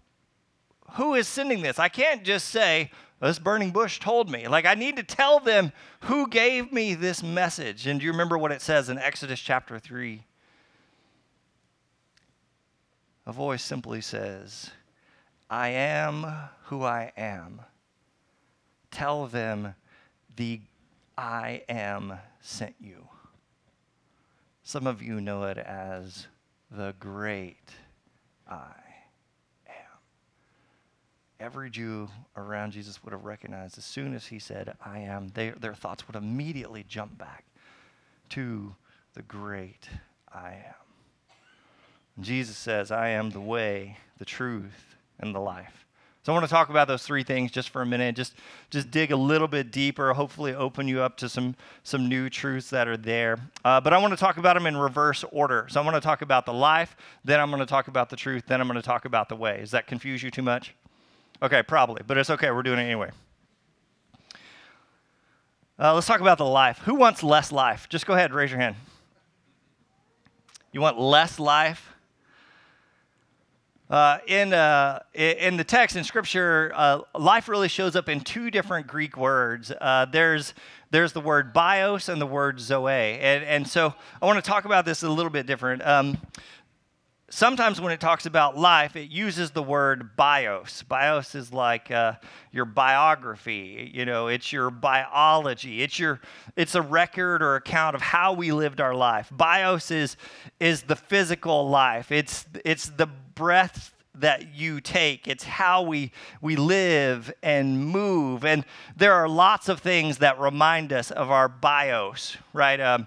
who 0.92 1.14
is 1.14 1.26
sending 1.26 1.62
this? 1.62 1.78
I 1.78 1.88
can't 1.88 2.22
just 2.22 2.48
say, 2.48 2.90
this 3.20 3.38
burning 3.38 3.70
bush 3.70 4.00
told 4.00 4.28
me. 4.28 4.48
Like, 4.48 4.66
I 4.66 4.74
need 4.74 4.96
to 4.96 5.04
tell 5.04 5.38
them 5.38 5.72
who 6.00 6.28
gave 6.28 6.72
me 6.72 6.94
this 6.94 7.22
message. 7.22 7.86
And 7.86 8.00
do 8.00 8.06
you 8.06 8.12
remember 8.12 8.36
what 8.36 8.50
it 8.50 8.60
says 8.60 8.88
in 8.88 8.98
Exodus 8.98 9.38
chapter 9.38 9.78
3? 9.78 10.24
A 13.26 13.32
voice 13.32 13.62
simply 13.62 14.00
says, 14.00 14.70
I 15.48 15.68
am 15.68 16.26
who 16.64 16.82
I 16.82 17.12
am. 17.16 17.60
Tell 18.90 19.26
them 19.26 19.74
the 20.36 20.60
I 21.16 21.62
am 21.68 22.18
sent 22.40 22.74
you. 22.80 23.06
Some 24.64 24.86
of 24.86 25.02
you 25.02 25.20
know 25.20 25.44
it 25.44 25.58
as 25.58 26.26
the 26.70 26.94
great 26.98 27.70
I 28.48 28.72
am. 29.68 29.98
Every 31.38 31.68
Jew 31.70 32.08
around 32.36 32.72
Jesus 32.72 33.02
would 33.04 33.12
have 33.12 33.24
recognized 33.24 33.76
as 33.76 33.84
soon 33.84 34.14
as 34.14 34.26
he 34.26 34.38
said, 34.38 34.74
I 34.84 35.00
am, 35.00 35.28
they, 35.34 35.50
their 35.50 35.74
thoughts 35.74 36.06
would 36.06 36.16
immediately 36.16 36.84
jump 36.88 37.18
back 37.18 37.44
to 38.30 38.74
the 39.14 39.22
great 39.22 39.88
I 40.32 40.52
am. 40.66 40.81
Jesus 42.20 42.56
says, 42.56 42.90
I 42.90 43.08
am 43.08 43.30
the 43.30 43.40
way, 43.40 43.96
the 44.18 44.24
truth, 44.24 44.96
and 45.18 45.34
the 45.34 45.40
life. 45.40 45.82
So 46.24 46.32
I 46.32 46.36
want 46.36 46.46
to 46.46 46.50
talk 46.50 46.68
about 46.68 46.86
those 46.86 47.02
three 47.02 47.24
things 47.24 47.50
just 47.50 47.70
for 47.70 47.82
a 47.82 47.86
minute. 47.86 48.14
Just, 48.14 48.34
just 48.70 48.92
dig 48.92 49.10
a 49.10 49.16
little 49.16 49.48
bit 49.48 49.72
deeper, 49.72 50.12
hopefully 50.12 50.54
open 50.54 50.86
you 50.86 51.00
up 51.00 51.16
to 51.16 51.28
some, 51.28 51.56
some 51.82 52.08
new 52.08 52.30
truths 52.30 52.70
that 52.70 52.86
are 52.86 52.96
there. 52.96 53.40
Uh, 53.64 53.80
but 53.80 53.92
I 53.92 53.98
want 53.98 54.12
to 54.12 54.16
talk 54.16 54.36
about 54.36 54.54
them 54.54 54.66
in 54.66 54.76
reverse 54.76 55.24
order. 55.32 55.66
So 55.68 55.80
I 55.80 55.84
want 55.84 55.96
to 55.96 56.00
talk 56.00 56.22
about 56.22 56.46
the 56.46 56.52
life, 56.52 56.94
then 57.24 57.40
I'm 57.40 57.50
going 57.50 57.58
to 57.58 57.66
talk 57.66 57.88
about 57.88 58.08
the 58.08 58.14
truth, 58.14 58.44
then 58.46 58.60
I'm 58.60 58.68
going 58.68 58.80
to 58.80 58.86
talk 58.86 59.04
about 59.04 59.28
the 59.28 59.34
way. 59.34 59.58
Does 59.58 59.72
that 59.72 59.88
confuse 59.88 60.22
you 60.22 60.30
too 60.30 60.42
much? 60.42 60.74
Okay, 61.42 61.64
probably, 61.64 62.02
but 62.06 62.16
it's 62.16 62.30
okay. 62.30 62.52
We're 62.52 62.62
doing 62.62 62.78
it 62.78 62.84
anyway. 62.84 63.10
Uh, 65.76 65.92
let's 65.94 66.06
talk 66.06 66.20
about 66.20 66.38
the 66.38 66.44
life. 66.44 66.78
Who 66.84 66.94
wants 66.94 67.24
less 67.24 67.50
life? 67.50 67.88
Just 67.88 68.06
go 68.06 68.14
ahead, 68.14 68.32
raise 68.32 68.50
your 68.50 68.60
hand. 68.60 68.76
You 70.70 70.80
want 70.80 71.00
less 71.00 71.40
life? 71.40 71.91
Uh, 73.92 74.16
in, 74.26 74.54
uh, 74.54 75.00
in 75.12 75.58
the 75.58 75.64
text 75.64 75.96
in 75.96 76.02
Scripture, 76.02 76.72
uh, 76.74 77.00
life 77.14 77.46
really 77.46 77.68
shows 77.68 77.94
up 77.94 78.08
in 78.08 78.20
two 78.20 78.50
different 78.50 78.86
Greek 78.86 79.18
words. 79.18 79.70
Uh, 79.70 80.06
there's, 80.06 80.54
there's 80.90 81.12
the 81.12 81.20
word 81.20 81.52
bios 81.52 82.08
and 82.08 82.18
the 82.18 82.26
word 82.26 82.58
zoe. 82.58 82.90
And, 82.90 83.44
and 83.44 83.68
so 83.68 83.92
I 84.22 84.24
want 84.24 84.42
to 84.42 84.50
talk 84.50 84.64
about 84.64 84.86
this 84.86 85.02
a 85.02 85.10
little 85.10 85.28
bit 85.28 85.44
different. 85.44 85.86
Um, 85.86 86.16
sometimes 87.32 87.80
when 87.80 87.92
it 87.92 88.00
talks 88.00 88.26
about 88.26 88.58
life, 88.58 88.94
it 88.94 89.10
uses 89.10 89.50
the 89.50 89.62
word 89.62 90.16
bios. 90.16 90.82
Bios 90.82 91.34
is 91.34 91.52
like 91.52 91.90
uh, 91.90 92.14
your 92.52 92.66
biography. 92.66 93.90
You 93.92 94.04
know, 94.04 94.28
it's 94.28 94.52
your 94.52 94.70
biology. 94.70 95.82
It's 95.82 95.98
your 95.98 96.20
it's 96.56 96.74
a 96.74 96.82
record 96.82 97.42
or 97.42 97.56
account 97.56 97.96
of 97.96 98.02
how 98.02 98.34
we 98.34 98.52
lived 98.52 98.80
our 98.80 98.94
life. 98.94 99.30
Bios 99.32 99.90
is 99.90 100.16
is 100.60 100.82
the 100.82 100.96
physical 100.96 101.68
life. 101.68 102.12
It's 102.12 102.46
it's 102.64 102.90
the 102.90 103.06
breath 103.06 103.94
that 104.14 104.54
you 104.54 104.80
take. 104.80 105.26
It's 105.26 105.44
how 105.44 105.82
we, 105.82 106.12
we 106.42 106.54
live 106.54 107.32
and 107.42 107.86
move. 107.86 108.44
And 108.44 108.66
there 108.94 109.14
are 109.14 109.26
lots 109.26 109.70
of 109.70 109.80
things 109.80 110.18
that 110.18 110.38
remind 110.38 110.92
us 110.92 111.10
of 111.10 111.30
our 111.30 111.48
bios, 111.48 112.36
right? 112.52 112.78
Um, 112.78 113.06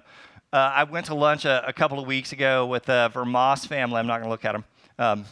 uh, 0.54 0.58
I 0.74 0.84
went 0.84 1.08
to 1.08 1.16
lunch 1.16 1.46
a, 1.46 1.68
a, 1.68 1.74
couple 1.74 2.00
of 2.00 2.08
weeks 2.08 2.32
ago 2.32 2.66
with 2.66 2.86
the 2.86 3.12
Vermoss 3.14 3.68
family. 3.68 3.98
I'm 3.98 4.08
not 4.08 4.18
going 4.18 4.26
to 4.26 4.30
look 4.30 4.46
at 4.46 4.54
them. 4.54 4.64
Um, 4.98 5.26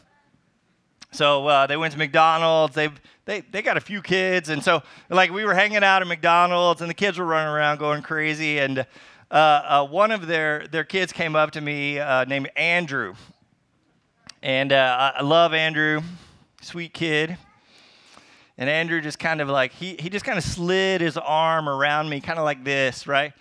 so 1.12 1.48
uh, 1.48 1.68
they 1.68 1.78
went 1.78 1.94
to 1.94 2.00
McDonald's. 2.00 2.76
They 2.76 2.90
they 3.26 3.42
they 3.42 3.62
got 3.62 3.78
a 3.78 3.82
few 3.82 4.02
kids, 4.02 4.50
and 4.50 4.64
so 4.64 4.82
like 5.10 5.32
we 5.32 5.46
were 5.46 5.54
hanging 5.54 5.84
out 5.84 6.02
at 6.02 6.08
McDonald's, 6.08 6.82
and 6.82 6.90
the 6.90 6.96
kids 6.96 7.18
were 7.18 7.26
running 7.26 7.54
around 7.54 7.78
going 7.78 8.02
crazy. 8.02 8.60
And 8.60 8.80
uh, 8.80 8.84
uh 9.32 9.88
one 9.88 10.12
of 10.12 10.28
their 10.28 10.68
their 10.68 10.84
kids 10.84 11.14
came 11.14 11.36
up 11.36 11.52
to 11.52 11.62
me 11.62 12.00
uh, 12.00 12.26
named 12.26 12.50
Andrew, 12.56 13.14
and 14.42 14.74
uh, 14.74 15.14
I 15.16 15.22
love 15.22 15.54
Andrew, 15.54 16.02
sweet 16.62 16.94
kid. 16.94 17.38
And 18.58 18.70
Andrew 18.70 19.02
just 19.02 19.20
kind 19.20 19.42
of 19.42 19.50
like 19.50 19.72
he 19.72 19.96
he 20.00 20.10
just 20.10 20.26
kind 20.26 20.38
of 20.38 20.44
slid 20.44 21.02
his 21.02 21.18
arm 21.18 21.70
around 21.70 22.10
me, 22.10 22.22
kind 22.22 22.40
of 22.40 22.46
like 22.46 22.64
this, 22.64 23.08
right? 23.08 23.34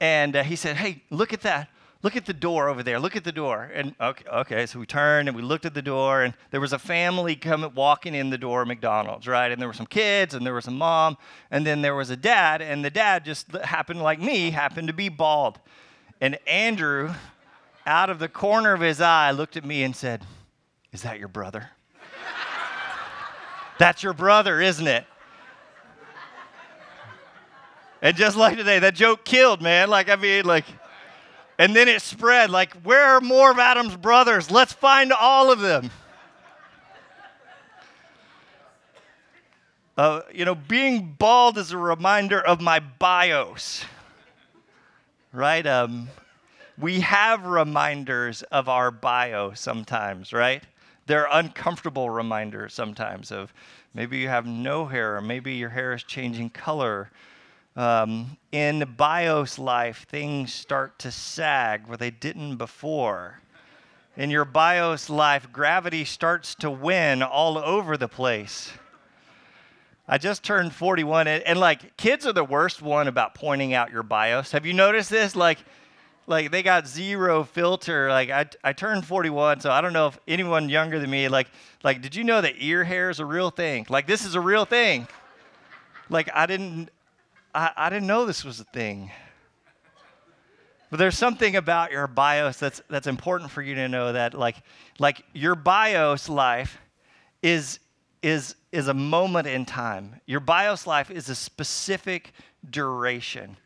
And 0.00 0.36
uh, 0.36 0.42
he 0.42 0.56
said, 0.56 0.76
Hey, 0.76 1.02
look 1.10 1.32
at 1.32 1.42
that. 1.42 1.68
Look 2.02 2.14
at 2.14 2.26
the 2.26 2.34
door 2.34 2.68
over 2.68 2.82
there. 2.82 3.00
Look 3.00 3.16
at 3.16 3.24
the 3.24 3.32
door. 3.32 3.70
And 3.74 3.94
okay, 4.00 4.24
okay, 4.30 4.66
so 4.66 4.78
we 4.78 4.86
turned 4.86 5.28
and 5.28 5.36
we 5.36 5.42
looked 5.42 5.64
at 5.64 5.74
the 5.74 5.82
door, 5.82 6.22
and 6.22 6.34
there 6.50 6.60
was 6.60 6.72
a 6.72 6.78
family 6.78 7.34
coming 7.34 7.72
walking 7.74 8.14
in 8.14 8.30
the 8.30 8.38
door 8.38 8.62
of 8.62 8.68
McDonald's, 8.68 9.26
right? 9.26 9.50
And 9.50 9.60
there 9.60 9.68
were 9.68 9.74
some 9.74 9.86
kids, 9.86 10.34
and 10.34 10.46
there 10.46 10.54
was 10.54 10.66
a 10.66 10.70
mom, 10.70 11.16
and 11.50 11.66
then 11.66 11.82
there 11.82 11.94
was 11.94 12.10
a 12.10 12.16
dad, 12.16 12.60
and 12.62 12.84
the 12.84 12.90
dad 12.90 13.24
just 13.24 13.50
happened, 13.56 14.02
like 14.02 14.20
me, 14.20 14.50
happened 14.50 14.88
to 14.88 14.94
be 14.94 15.08
bald. 15.08 15.58
And 16.20 16.38
Andrew, 16.46 17.12
out 17.86 18.10
of 18.10 18.18
the 18.18 18.28
corner 18.28 18.72
of 18.72 18.82
his 18.82 19.00
eye, 19.00 19.30
looked 19.30 19.56
at 19.56 19.64
me 19.64 19.82
and 19.82 19.96
said, 19.96 20.24
Is 20.92 21.02
that 21.02 21.18
your 21.18 21.28
brother? 21.28 21.70
That's 23.78 24.02
your 24.02 24.12
brother, 24.12 24.60
isn't 24.60 24.86
it? 24.86 25.06
And 28.02 28.16
just 28.16 28.36
like 28.36 28.56
today, 28.56 28.78
that 28.78 28.94
joke 28.94 29.24
killed, 29.24 29.62
man. 29.62 29.88
Like, 29.88 30.08
I 30.08 30.16
mean, 30.16 30.44
like, 30.44 30.66
and 31.58 31.74
then 31.74 31.88
it 31.88 32.02
spread. 32.02 32.50
Like, 32.50 32.74
where 32.82 33.02
are 33.02 33.20
more 33.20 33.50
of 33.50 33.58
Adam's 33.58 33.96
brothers? 33.96 34.50
Let's 34.50 34.72
find 34.72 35.12
all 35.12 35.50
of 35.50 35.60
them. 35.60 35.90
Uh, 39.96 40.20
you 40.34 40.44
know, 40.44 40.54
being 40.54 41.16
bald 41.18 41.56
is 41.56 41.72
a 41.72 41.78
reminder 41.78 42.38
of 42.38 42.60
my 42.60 42.80
bios, 42.80 43.82
right? 45.32 45.66
Um, 45.66 46.08
we 46.78 47.00
have 47.00 47.46
reminders 47.46 48.42
of 48.42 48.68
our 48.68 48.90
bio 48.90 49.54
sometimes, 49.54 50.34
right? 50.34 50.62
They're 51.06 51.28
uncomfortable 51.32 52.10
reminders 52.10 52.74
sometimes 52.74 53.32
of 53.32 53.54
maybe 53.94 54.18
you 54.18 54.28
have 54.28 54.44
no 54.44 54.84
hair, 54.84 55.16
or 55.16 55.22
maybe 55.22 55.54
your 55.54 55.70
hair 55.70 55.94
is 55.94 56.02
changing 56.02 56.50
color, 56.50 57.10
um, 57.76 58.38
in 58.52 58.94
BIOS 58.96 59.58
life, 59.58 60.06
things 60.08 60.52
start 60.52 60.98
to 61.00 61.10
sag 61.10 61.86
where 61.86 61.98
they 61.98 62.10
didn't 62.10 62.56
before. 62.56 63.40
In 64.16 64.30
your 64.30 64.46
BIOS 64.46 65.10
life, 65.10 65.52
gravity 65.52 66.06
starts 66.06 66.54
to 66.56 66.70
win 66.70 67.22
all 67.22 67.58
over 67.58 67.98
the 67.98 68.08
place. 68.08 68.72
I 70.08 70.16
just 70.18 70.42
turned 70.42 70.72
41, 70.72 71.26
and, 71.26 71.42
and, 71.42 71.60
like 71.60 71.96
kids 71.96 72.26
are 72.26 72.32
the 72.32 72.44
worst 72.44 72.80
one 72.80 73.08
about 73.08 73.34
pointing 73.34 73.74
out 73.74 73.90
your 73.90 74.02
BIOS. 74.02 74.52
Have 74.52 74.64
you 74.64 74.72
noticed 74.72 75.10
this? 75.10 75.36
Like, 75.36 75.58
like 76.26 76.50
they 76.50 76.62
got 76.62 76.86
zero 76.86 77.44
filter. 77.44 78.08
Like 78.08 78.30
I, 78.30 78.46
I 78.64 78.72
turned 78.72 79.04
41, 79.04 79.60
so 79.60 79.70
I 79.70 79.80
don't 79.80 79.92
know 79.92 80.06
if 80.06 80.18
anyone 80.26 80.68
younger 80.68 80.98
than 80.98 81.10
me, 81.10 81.28
like, 81.28 81.48
like 81.84 82.00
did 82.00 82.14
you 82.14 82.24
know 82.24 82.40
that 82.40 82.54
ear 82.58 82.84
hair 82.84 83.10
is 83.10 83.20
a 83.20 83.24
real 83.24 83.50
thing? 83.50 83.84
Like 83.88 84.06
this 84.06 84.24
is 84.24 84.34
a 84.34 84.40
real 84.40 84.64
thing. 84.64 85.08
Like 86.08 86.30
I 86.32 86.46
didn't, 86.46 86.90
I, 87.56 87.70
I 87.74 87.90
didn't 87.90 88.06
know 88.06 88.26
this 88.26 88.44
was 88.44 88.60
a 88.60 88.64
thing. 88.64 89.10
But 90.90 90.98
there's 90.98 91.16
something 91.16 91.56
about 91.56 91.90
your 91.90 92.06
bios 92.06 92.58
that's, 92.58 92.82
that's 92.90 93.06
important 93.06 93.50
for 93.50 93.62
you 93.62 93.74
to 93.76 93.88
know 93.88 94.12
that, 94.12 94.34
like, 94.34 94.56
like 94.98 95.22
your 95.32 95.54
bios 95.54 96.28
life 96.28 96.78
is, 97.42 97.80
is, 98.22 98.54
is 98.72 98.88
a 98.88 98.94
moment 98.94 99.48
in 99.48 99.64
time. 99.64 100.20
Your 100.26 100.40
bios 100.40 100.86
life 100.86 101.10
is 101.10 101.30
a 101.30 101.34
specific 101.34 102.32
duration. 102.68 103.56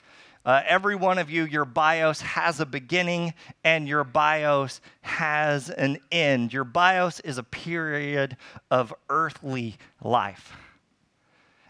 Uh, 0.46 0.62
every 0.66 0.94
one 0.94 1.18
of 1.18 1.28
you, 1.28 1.44
your 1.44 1.64
bios 1.64 2.20
has 2.20 2.60
a 2.60 2.66
beginning 2.66 3.34
and 3.64 3.88
your 3.88 4.04
bios 4.04 4.80
has 5.02 5.68
an 5.68 5.98
end. 6.12 6.52
Your 6.52 6.64
bios 6.64 7.18
is 7.20 7.38
a 7.38 7.42
period 7.42 8.36
of 8.70 8.94
earthly 9.10 9.76
life. 10.00 10.56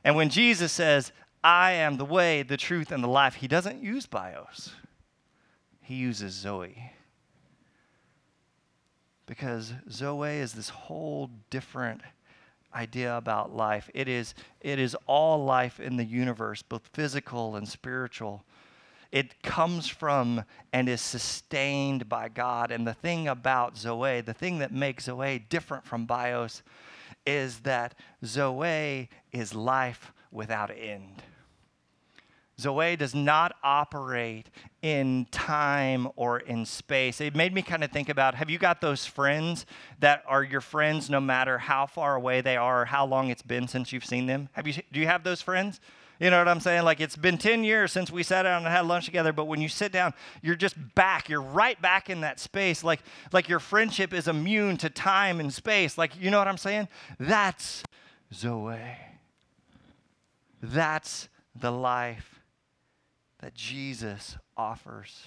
And 0.04 0.14
when 0.16 0.28
Jesus 0.28 0.70
says, 0.70 1.12
I 1.42 1.72
am 1.72 1.96
the 1.96 2.04
way, 2.04 2.42
the 2.42 2.56
truth, 2.56 2.92
and 2.92 3.02
the 3.02 3.08
life. 3.08 3.36
He 3.36 3.48
doesn't 3.48 3.82
use 3.82 4.06
bios, 4.06 4.72
he 5.80 5.94
uses 5.94 6.34
Zoe. 6.34 6.92
Because 9.26 9.72
Zoe 9.88 10.38
is 10.38 10.52
this 10.54 10.70
whole 10.70 11.30
different 11.50 12.00
idea 12.74 13.16
about 13.16 13.54
life. 13.54 13.88
It 13.94 14.08
is, 14.08 14.34
it 14.60 14.80
is 14.80 14.96
all 15.06 15.44
life 15.44 15.78
in 15.78 15.96
the 15.96 16.04
universe, 16.04 16.62
both 16.62 16.88
physical 16.92 17.54
and 17.54 17.68
spiritual. 17.68 18.44
It 19.12 19.42
comes 19.42 19.88
from 19.88 20.44
and 20.72 20.88
is 20.88 21.00
sustained 21.00 22.08
by 22.08 22.28
God. 22.28 22.70
And 22.70 22.86
the 22.86 22.94
thing 22.94 23.28
about 23.28 23.76
Zoe, 23.76 24.20
the 24.20 24.34
thing 24.34 24.58
that 24.58 24.72
makes 24.72 25.04
Zoe 25.04 25.44
different 25.48 25.84
from 25.84 26.06
bios, 26.06 26.62
is 27.26 27.60
that 27.60 27.94
Zoe 28.24 29.08
is 29.32 29.54
life 29.54 30.12
without 30.30 30.70
end. 30.70 31.22
Zoe 32.60 32.96
does 32.96 33.14
not 33.14 33.52
operate 33.62 34.50
in 34.82 35.26
time 35.30 36.08
or 36.16 36.40
in 36.40 36.64
space. 36.64 37.20
It 37.20 37.34
made 37.34 37.54
me 37.54 37.62
kind 37.62 37.82
of 37.82 37.90
think 37.90 38.08
about 38.08 38.34
have 38.34 38.50
you 38.50 38.58
got 38.58 38.80
those 38.80 39.06
friends 39.06 39.66
that 39.98 40.22
are 40.26 40.42
your 40.42 40.60
friends 40.60 41.10
no 41.10 41.20
matter 41.20 41.58
how 41.58 41.86
far 41.86 42.14
away 42.14 42.40
they 42.40 42.56
are 42.56 42.82
or 42.82 42.84
how 42.84 43.06
long 43.06 43.30
it's 43.30 43.42
been 43.42 43.66
since 43.66 43.92
you've 43.92 44.04
seen 44.04 44.26
them? 44.26 44.48
Have 44.52 44.66
you, 44.66 44.74
do 44.92 45.00
you 45.00 45.06
have 45.06 45.24
those 45.24 45.42
friends? 45.42 45.80
You 46.18 46.28
know 46.28 46.38
what 46.38 46.48
I'm 46.48 46.60
saying? 46.60 46.84
Like 46.84 47.00
it's 47.00 47.16
been 47.16 47.38
10 47.38 47.64
years 47.64 47.92
since 47.92 48.10
we 48.10 48.22
sat 48.22 48.42
down 48.42 48.64
and 48.64 48.66
had 48.66 48.84
lunch 48.84 49.06
together, 49.06 49.32
but 49.32 49.46
when 49.46 49.62
you 49.62 49.68
sit 49.68 49.90
down, 49.90 50.12
you're 50.42 50.54
just 50.54 50.76
back. 50.94 51.30
You're 51.30 51.40
right 51.40 51.80
back 51.80 52.10
in 52.10 52.20
that 52.20 52.38
space. 52.38 52.84
Like, 52.84 53.00
like 53.32 53.48
your 53.48 53.60
friendship 53.60 54.12
is 54.12 54.28
immune 54.28 54.76
to 54.78 54.90
time 54.90 55.40
and 55.40 55.52
space. 55.52 55.96
Like, 55.96 56.20
you 56.20 56.30
know 56.30 56.38
what 56.38 56.48
I'm 56.48 56.58
saying? 56.58 56.88
That's 57.18 57.82
Zoe. 58.34 58.78
That's 60.62 61.28
the 61.54 61.70
life 61.70 62.39
that 63.40 63.54
Jesus 63.54 64.36
offers 64.56 65.26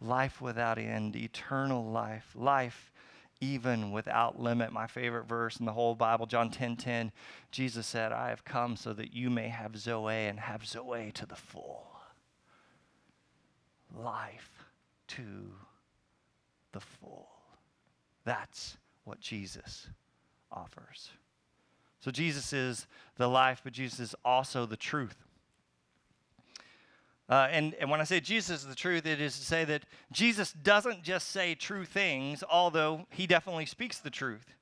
life 0.00 0.40
without 0.40 0.78
end, 0.78 1.16
eternal 1.16 1.84
life, 1.84 2.32
life 2.34 2.92
even 3.40 3.90
without 3.90 4.40
limit. 4.40 4.72
My 4.72 4.86
favorite 4.86 5.26
verse 5.26 5.58
in 5.58 5.66
the 5.66 5.72
whole 5.72 5.94
Bible, 5.94 6.26
John 6.26 6.50
10 6.50 6.76
10, 6.76 7.12
Jesus 7.50 7.86
said, 7.86 8.12
I 8.12 8.30
have 8.30 8.44
come 8.44 8.76
so 8.76 8.92
that 8.94 9.12
you 9.12 9.28
may 9.28 9.48
have 9.48 9.76
Zoe 9.76 10.26
and 10.26 10.40
have 10.40 10.66
Zoe 10.66 11.12
to 11.12 11.26
the 11.26 11.36
full. 11.36 11.86
Life 13.94 14.64
to 15.08 15.22
the 16.72 16.80
full. 16.80 17.28
That's 18.24 18.78
what 19.04 19.20
Jesus 19.20 19.88
offers. 20.50 21.10
So 22.00 22.10
Jesus 22.10 22.52
is 22.52 22.86
the 23.16 23.28
life, 23.28 23.60
but 23.64 23.72
Jesus 23.72 24.00
is 24.00 24.14
also 24.24 24.64
the 24.64 24.76
truth. 24.76 25.25
Uh, 27.28 27.48
and, 27.50 27.74
and 27.74 27.90
when 27.90 28.00
I 28.00 28.04
say 28.04 28.20
Jesus 28.20 28.60
is 28.60 28.66
the 28.66 28.74
truth, 28.74 29.04
it 29.04 29.20
is 29.20 29.36
to 29.38 29.44
say 29.44 29.64
that 29.64 29.84
Jesus 30.12 30.52
doesn't 30.52 31.02
just 31.02 31.28
say 31.30 31.54
true 31.54 31.84
things, 31.84 32.44
although 32.48 33.06
he 33.10 33.26
definitely 33.26 33.66
speaks 33.66 33.98
the 33.98 34.10
truth. 34.10 34.54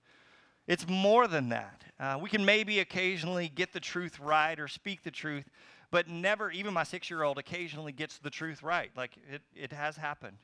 It's 0.67 0.89
more 0.89 1.29
than 1.29 1.51
that. 1.51 1.85
Uh, 2.01 2.19
we 2.21 2.31
can 2.31 2.45
maybe 2.45 2.81
occasionally 2.81 3.51
get 3.55 3.75
the 3.75 3.81
truth 3.81 4.19
right 4.19 4.59
or 4.59 4.67
speak 4.67 5.03
the 5.03 5.11
truth, 5.11 5.45
but 5.91 6.09
never, 6.09 6.51
even 6.51 6.73
my 6.73 6.85
six 6.85 7.11
year 7.11 7.23
old 7.23 7.39
occasionally 7.39 7.93
gets 7.93 8.19
the 8.19 8.31
truth 8.31 8.63
right. 8.63 8.91
Like 8.97 9.13
it, 9.31 9.43
it 9.55 9.73
has 9.73 9.97
happened. 9.97 10.39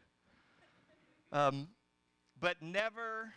Um, 1.32 1.68
but 2.38 2.60
never 2.60 3.32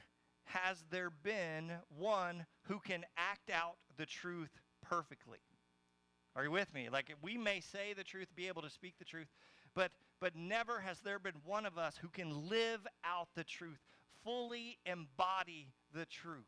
has 0.46 0.84
there 0.90 1.10
been 1.10 1.72
one 1.98 2.46
who 2.64 2.80
can 2.80 3.06
act 3.18 3.50
out 3.50 3.76
the 3.98 4.06
truth 4.06 4.52
perfectly. 4.82 5.40
Are 6.36 6.44
you 6.44 6.52
with 6.52 6.74
me? 6.74 6.90
Like 6.92 7.14
we 7.22 7.38
may 7.38 7.60
say 7.60 7.94
the 7.94 8.04
truth, 8.04 8.28
be 8.36 8.48
able 8.48 8.64
to 8.64 8.70
speak 8.70 8.96
the 8.98 9.06
truth, 9.06 9.28
but 9.76 9.92
but 10.20 10.36
never 10.36 10.80
has 10.80 11.00
there 11.02 11.20
been 11.20 11.36
one 11.44 11.66
of 11.66 11.78
us 11.78 12.00
who 12.00 12.08
can 12.08 12.48
live 12.48 12.88
out 13.04 13.28
the 13.36 13.44
truth, 13.44 13.84
fully 14.24 14.80
embody 14.86 15.74
the 15.94 16.06
truth. 16.06 16.48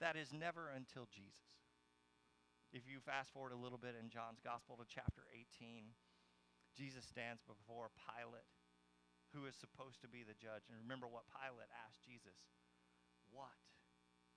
That 0.00 0.16
is 0.16 0.32
never 0.32 0.72
until 0.72 1.04
Jesus. 1.12 1.44
If 2.72 2.88
you 2.88 3.04
fast 3.04 3.36
forward 3.36 3.52
a 3.52 3.60
little 3.60 3.76
bit 3.76 4.00
in 4.00 4.08
John's 4.08 4.40
Gospel 4.40 4.80
to 4.80 4.88
chapter 4.88 5.28
18, 5.28 5.92
Jesus 6.72 7.04
stands 7.04 7.44
before 7.44 7.92
Pilate, 8.00 8.48
who 9.36 9.44
is 9.44 9.58
supposed 9.58 10.00
to 10.00 10.08
be 10.08 10.24
the 10.24 10.38
judge. 10.38 10.64
And 10.70 10.78
remember 10.80 11.04
what 11.04 11.28
Pilate 11.28 11.68
asked 11.84 12.00
Jesus 12.00 12.40
What 13.28 13.60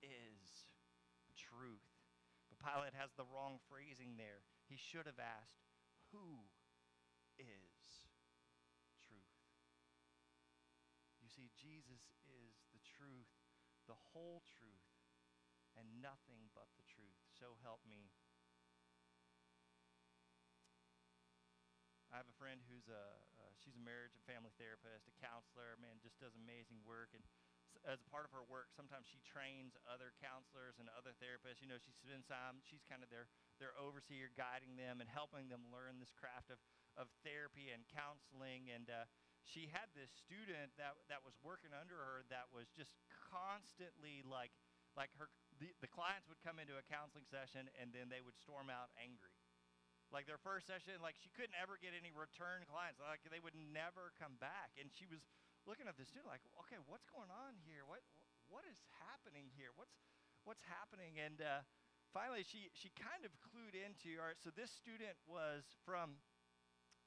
is 0.04 0.68
truth? 1.32 1.93
Pilate 2.64 2.96
has 2.96 3.12
the 3.12 3.28
wrong 3.28 3.60
phrasing 3.68 4.16
there. 4.16 4.40
He 4.64 4.80
should 4.80 5.04
have 5.04 5.20
asked, 5.20 5.60
Who 6.16 6.48
is 7.36 8.08
truth? 9.04 9.36
You 11.20 11.28
see, 11.28 11.52
Jesus 11.52 12.08
is 12.24 12.64
the 12.72 12.80
truth, 12.80 13.28
the 13.84 14.00
whole 14.16 14.40
truth, 14.48 14.88
and 15.76 16.00
nothing 16.00 16.48
but 16.56 16.72
the 16.80 16.88
truth. 16.88 17.20
So 17.36 17.60
help 17.60 17.84
me. 17.84 18.08
I 22.08 22.16
have 22.16 22.30
a 22.30 22.38
friend 22.40 22.64
who's 22.70 22.88
a 22.88 23.04
she's 23.58 23.74
a 23.74 23.84
marriage 23.84 24.14
and 24.14 24.22
family 24.22 24.54
therapist, 24.54 25.10
a 25.10 25.14
counselor. 25.18 25.74
Man, 25.82 25.98
just 25.98 26.16
does 26.22 26.38
amazing 26.38 26.80
work. 26.86 27.10
And 27.10 27.26
as 27.84 28.00
a 28.00 28.08
part 28.08 28.24
of 28.24 28.32
her 28.32 28.44
work, 28.48 28.72
sometimes 28.72 29.04
she 29.04 29.20
trains 29.20 29.76
other 29.84 30.16
counselors 30.16 30.80
and 30.80 30.88
other 30.96 31.12
therapists. 31.20 31.60
You 31.60 31.68
know, 31.68 31.80
she 31.80 31.92
spends 31.92 32.24
time. 32.24 32.64
She's 32.64 32.84
kind 32.88 33.04
of 33.04 33.12
their 33.12 33.28
their 33.60 33.76
overseer, 33.76 34.32
guiding 34.34 34.74
them 34.80 35.04
and 35.04 35.08
helping 35.08 35.52
them 35.52 35.68
learn 35.68 36.00
this 36.00 36.12
craft 36.16 36.48
of 36.48 36.60
of 36.96 37.12
therapy 37.22 37.70
and 37.70 37.84
counseling. 37.92 38.72
And 38.72 38.88
uh, 38.88 39.04
she 39.44 39.68
had 39.68 39.92
this 39.92 40.08
student 40.10 40.72
that 40.80 40.96
that 41.12 41.20
was 41.20 41.36
working 41.44 41.76
under 41.76 42.00
her 42.00 42.24
that 42.32 42.48
was 42.48 42.72
just 42.72 42.96
constantly 43.28 44.24
like 44.24 44.56
like 44.96 45.12
her 45.20 45.28
the, 45.60 45.70
the 45.84 45.90
clients 45.90 46.26
would 46.26 46.40
come 46.40 46.56
into 46.56 46.80
a 46.80 46.84
counseling 46.88 47.28
session 47.28 47.68
and 47.76 47.92
then 47.92 48.08
they 48.08 48.24
would 48.24 48.34
storm 48.40 48.72
out 48.72 48.88
angry 48.96 49.36
like 50.08 50.24
their 50.24 50.40
first 50.40 50.64
session 50.70 50.96
like 51.02 51.18
she 51.18 51.28
couldn't 51.34 51.54
ever 51.58 51.76
get 51.76 51.92
any 51.92 52.14
return 52.14 52.64
clients 52.64 53.02
like 53.02 53.20
they 53.28 53.42
would 53.42 53.56
never 53.56 54.14
come 54.16 54.38
back 54.40 54.72
and 54.78 54.88
she 54.94 55.04
was 55.04 55.20
looking 55.64 55.88
at 55.88 55.96
the 55.96 56.06
student 56.06 56.28
like 56.30 56.44
okay 56.66 56.80
what's 56.88 57.08
going 57.08 57.30
on 57.32 57.56
here? 57.64 57.84
What 57.88 58.04
what 58.48 58.64
is 58.68 58.80
happening 59.00 59.48
here? 59.56 59.72
What's 59.76 59.96
what's 60.44 60.64
happening? 60.64 61.16
And 61.20 61.40
uh, 61.40 61.64
finally 62.12 62.44
she 62.44 62.70
she 62.76 62.92
kind 62.94 63.24
of 63.24 63.32
clued 63.40 63.74
into 63.74 64.16
all 64.20 64.30
right 64.30 64.38
so 64.38 64.52
this 64.54 64.70
student 64.70 65.18
was 65.26 65.64
from 65.82 66.22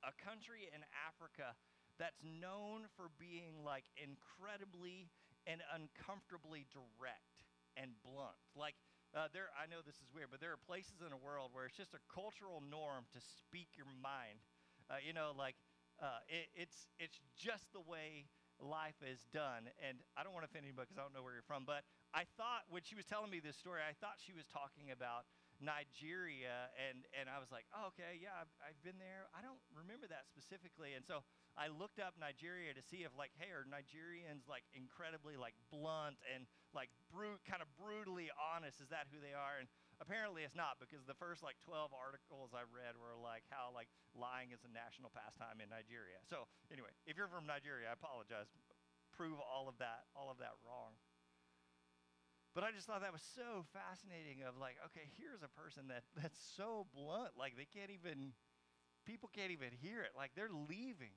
a 0.06 0.14
country 0.22 0.70
in 0.70 0.86
africa 0.94 1.58
that's 1.98 2.22
known 2.22 2.86
for 2.94 3.10
being 3.18 3.66
like 3.66 3.90
incredibly 3.98 5.10
and 5.50 5.62
uncomfortably 5.74 6.70
direct 6.70 7.48
and 7.74 7.98
blunt. 8.06 8.38
Like 8.54 8.78
uh, 9.16 9.32
there, 9.34 9.50
I 9.58 9.66
know 9.66 9.82
this 9.82 9.98
is 9.98 10.10
weird, 10.14 10.30
but 10.30 10.44
there 10.44 10.54
are 10.54 10.62
places 10.62 11.02
in 11.02 11.10
the 11.10 11.18
world 11.18 11.56
where 11.56 11.66
it's 11.66 11.78
just 11.78 11.98
a 11.98 12.04
cultural 12.12 12.62
norm 12.62 13.10
to 13.16 13.20
speak 13.22 13.74
your 13.74 13.90
mind. 13.90 14.44
Uh, 14.92 15.02
you 15.02 15.16
know, 15.16 15.34
like 15.34 15.56
uh, 15.98 16.22
it, 16.30 16.54
it's 16.54 16.86
it's 17.02 17.18
just 17.34 17.72
the 17.74 17.82
way 17.82 18.30
life 18.62 18.98
is 19.06 19.26
done. 19.34 19.70
And 19.82 20.02
I 20.18 20.24
don't 20.24 20.34
want 20.34 20.46
to 20.46 20.52
offend 20.52 20.66
anybody 20.66 20.90
because 20.90 21.00
I 21.00 21.06
don't 21.06 21.14
know 21.14 21.24
where 21.24 21.34
you're 21.34 21.46
from, 21.46 21.66
but 21.66 21.86
I 22.14 22.26
thought 22.38 22.66
when 22.70 22.82
she 22.82 22.96
was 22.96 23.06
telling 23.06 23.30
me 23.30 23.40
this 23.40 23.58
story, 23.58 23.82
I 23.84 23.94
thought 23.98 24.18
she 24.18 24.34
was 24.34 24.46
talking 24.50 24.90
about 24.90 25.30
Nigeria, 25.58 26.70
and 26.78 27.02
and 27.18 27.26
I 27.26 27.42
was 27.42 27.50
like, 27.50 27.66
oh, 27.74 27.90
okay, 27.94 28.22
yeah, 28.22 28.38
I've, 28.38 28.54
I've 28.62 28.82
been 28.86 29.02
there. 29.02 29.26
I 29.34 29.42
don't 29.42 29.58
remember 29.74 30.06
that 30.06 30.30
specifically, 30.30 30.94
and 30.94 31.02
so 31.02 31.26
I 31.58 31.74
looked 31.74 31.98
up 31.98 32.14
Nigeria 32.22 32.78
to 32.78 32.84
see 32.86 33.02
if 33.02 33.10
like, 33.18 33.34
hey, 33.42 33.50
are 33.50 33.66
Nigerians 33.66 34.46
like 34.46 34.70
incredibly 34.78 35.34
like 35.34 35.58
blunt 35.74 36.22
and 36.30 36.46
like 36.78 36.94
brute, 37.10 37.42
kind 37.50 37.66
of 37.66 37.70
brutally 37.74 38.30
honest? 38.38 38.78
Is 38.78 38.94
that 38.94 39.10
who 39.10 39.18
they 39.18 39.34
are? 39.34 39.58
And 39.58 39.66
apparently 40.02 40.46
it's 40.46 40.56
not 40.58 40.78
because 40.78 41.06
the 41.06 41.18
first 41.18 41.42
like 41.42 41.58
12 41.66 41.94
articles 41.94 42.54
I 42.54 42.66
read 42.70 42.98
were 42.98 43.18
like 43.18 43.46
how 43.50 43.74
like 43.74 43.90
lying 44.14 44.54
is 44.54 44.62
a 44.66 44.72
national 44.72 45.10
pastime 45.14 45.62
in 45.62 45.70
Nigeria. 45.70 46.22
So 46.30 46.46
anyway, 46.70 46.94
if 47.06 47.18
you're 47.18 47.32
from 47.32 47.50
Nigeria, 47.50 47.90
I 47.90 47.98
apologize. 47.98 48.50
Prove 49.16 49.42
all 49.42 49.66
of 49.66 49.82
that, 49.82 50.06
all 50.14 50.30
of 50.30 50.38
that 50.38 50.54
wrong. 50.62 50.94
But 52.54 52.66
I 52.66 52.74
just 52.74 52.86
thought 52.90 53.02
that 53.02 53.14
was 53.14 53.26
so 53.26 53.66
fascinating 53.74 54.42
of 54.42 54.58
like, 54.58 54.78
okay, 54.90 55.10
here's 55.18 55.42
a 55.46 55.50
person 55.50 55.90
that 55.90 56.06
that's 56.18 56.38
so 56.58 56.86
blunt, 56.94 57.38
like 57.38 57.58
they 57.58 57.70
can't 57.70 57.94
even 57.94 58.34
people 59.06 59.30
can't 59.34 59.52
even 59.52 59.72
hear 59.72 60.02
it. 60.02 60.12
Like 60.18 60.32
they're 60.36 60.54
leaving. 60.54 61.16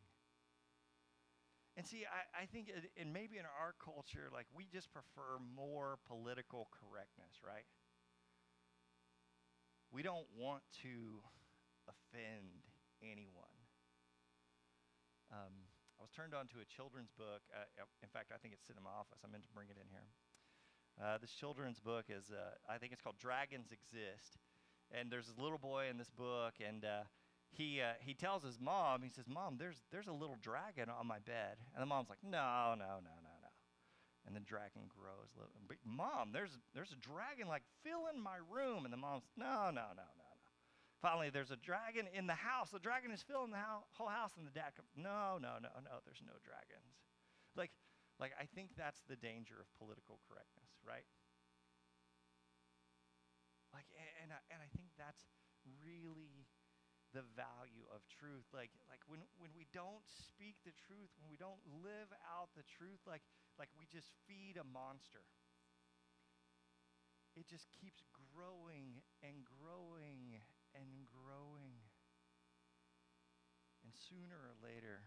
And 1.76 1.86
see, 1.86 2.04
I, 2.04 2.42
I 2.42 2.46
think, 2.46 2.68
it, 2.68 2.90
and 3.00 3.12
maybe 3.12 3.38
in 3.38 3.46
our 3.46 3.74
culture, 3.82 4.28
like 4.32 4.46
we 4.54 4.66
just 4.70 4.92
prefer 4.92 5.38
more 5.40 5.98
political 6.06 6.68
correctness, 6.76 7.40
right? 7.46 7.64
We 9.90 10.02
don't 10.02 10.26
want 10.38 10.62
to 10.86 11.18
offend 11.90 12.62
anyone. 13.02 13.58
Um, 15.34 15.66
I 15.98 16.02
was 16.02 16.14
turned 16.14 16.34
on 16.34 16.46
to 16.54 16.62
a 16.62 16.66
children's 16.66 17.10
book. 17.18 17.42
Uh, 17.50 17.66
in 18.02 18.08
fact, 18.08 18.30
I 18.30 18.38
think 18.38 18.54
it's 18.54 18.62
sitting 18.62 18.78
in 18.78 18.86
my 18.86 18.94
office. 18.94 19.18
I 19.22 19.28
meant 19.28 19.42
to 19.44 19.54
bring 19.54 19.66
it 19.66 19.78
in 19.78 19.90
here. 19.90 20.06
Uh, 20.94 21.18
this 21.18 21.34
children's 21.34 21.80
book 21.80 22.06
is, 22.06 22.30
uh, 22.30 22.54
I 22.70 22.78
think 22.78 22.92
it's 22.92 23.02
called 23.02 23.18
Dragons 23.18 23.74
Exist. 23.74 24.38
And 24.94 25.10
there's 25.10 25.26
this 25.26 25.38
little 25.38 25.58
boy 25.58 25.86
in 25.90 25.98
this 25.98 26.10
book, 26.10 26.54
and 26.58 26.84
uh, 26.84 27.06
he, 27.50 27.80
uh, 27.82 27.98
he 28.00 28.14
tells 28.14 28.42
his 28.42 28.58
mom, 28.58 29.02
he 29.02 29.10
says, 29.10 29.26
Mom, 29.26 29.56
there's, 29.58 29.82
there's 29.90 30.08
a 30.08 30.12
little 30.12 30.36
dragon 30.42 30.86
on 30.90 31.06
my 31.06 31.18
bed. 31.18 31.58
And 31.74 31.82
the 31.82 31.86
mom's 31.86 32.08
like, 32.10 32.22
no, 32.22 32.74
no, 32.78 33.02
no. 33.02 33.19
And 34.26 34.36
the 34.36 34.44
dragon 34.44 34.84
grows. 34.92 35.32
Mom, 35.84 36.30
there's, 36.32 36.52
there's 36.74 36.92
a 36.92 37.00
dragon 37.00 37.48
like 37.48 37.64
filling 37.82 38.20
my 38.20 38.36
room. 38.52 38.84
And 38.84 38.92
the 38.92 39.00
mom's, 39.00 39.24
No, 39.36 39.72
no, 39.72 39.96
no, 39.96 40.04
no, 40.04 40.28
no. 40.28 40.30
Finally, 41.00 41.30
there's 41.32 41.50
a 41.50 41.56
dragon 41.56 42.04
in 42.12 42.28
the 42.28 42.36
house. 42.36 42.68
The 42.68 42.78
dragon 42.78 43.10
is 43.10 43.24
filling 43.24 43.50
the 43.50 43.62
ho- 43.64 43.88
whole 43.96 44.12
house. 44.12 44.36
And 44.36 44.44
the 44.46 44.52
dad 44.52 44.76
comes, 44.76 44.92
No, 44.94 45.40
no, 45.40 45.56
no, 45.56 45.72
no, 45.80 46.04
there's 46.04 46.20
no 46.20 46.36
dragons. 46.44 47.00
Like, 47.56 47.72
like, 48.20 48.36
I 48.36 48.44
think 48.44 48.76
that's 48.76 49.00
the 49.08 49.16
danger 49.16 49.56
of 49.56 49.66
political 49.80 50.20
correctness, 50.28 50.68
right? 50.84 51.08
Like, 53.72 53.88
and 54.22 54.34
I, 54.34 54.40
and 54.52 54.60
I 54.60 54.68
think 54.76 54.92
that's 55.00 55.24
really 55.80 56.39
the 57.10 57.26
value 57.34 57.86
of 57.90 58.06
truth. 58.06 58.46
Like, 58.54 58.70
like 58.86 59.02
when, 59.10 59.22
when 59.38 59.50
we 59.54 59.66
don't 59.74 60.06
speak 60.06 60.58
the 60.62 60.74
truth, 60.86 61.10
when 61.18 61.30
we 61.30 61.38
don't 61.38 61.60
live 61.82 62.10
out 62.26 62.54
the 62.54 62.66
truth, 62.66 63.02
like, 63.06 63.22
like 63.58 63.70
we 63.74 63.86
just 63.90 64.14
feed 64.26 64.58
a 64.58 64.66
monster. 64.66 65.26
It 67.38 67.46
just 67.46 67.70
keeps 67.70 68.02
growing 68.34 69.02
and 69.22 69.46
growing 69.46 70.42
and 70.74 71.06
growing. 71.06 71.78
And 73.86 73.94
sooner 73.94 74.38
or 74.38 74.56
later, 74.60 75.02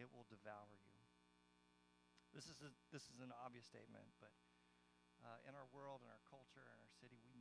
it 0.00 0.08
will 0.08 0.26
devour 0.28 0.76
you. 0.82 1.00
This 2.32 2.48
is, 2.48 2.64
a, 2.64 2.72
this 2.88 3.04
is 3.12 3.20
an 3.20 3.28
obvious 3.44 3.68
statement, 3.68 4.08
but 4.16 4.32
uh, 5.20 5.38
in 5.44 5.52
our 5.52 5.68
world, 5.70 6.00
in 6.00 6.08
our 6.08 6.24
culture, 6.24 6.64
in 6.64 6.80
our 6.80 6.92
city, 6.96 7.20
we 7.22 7.31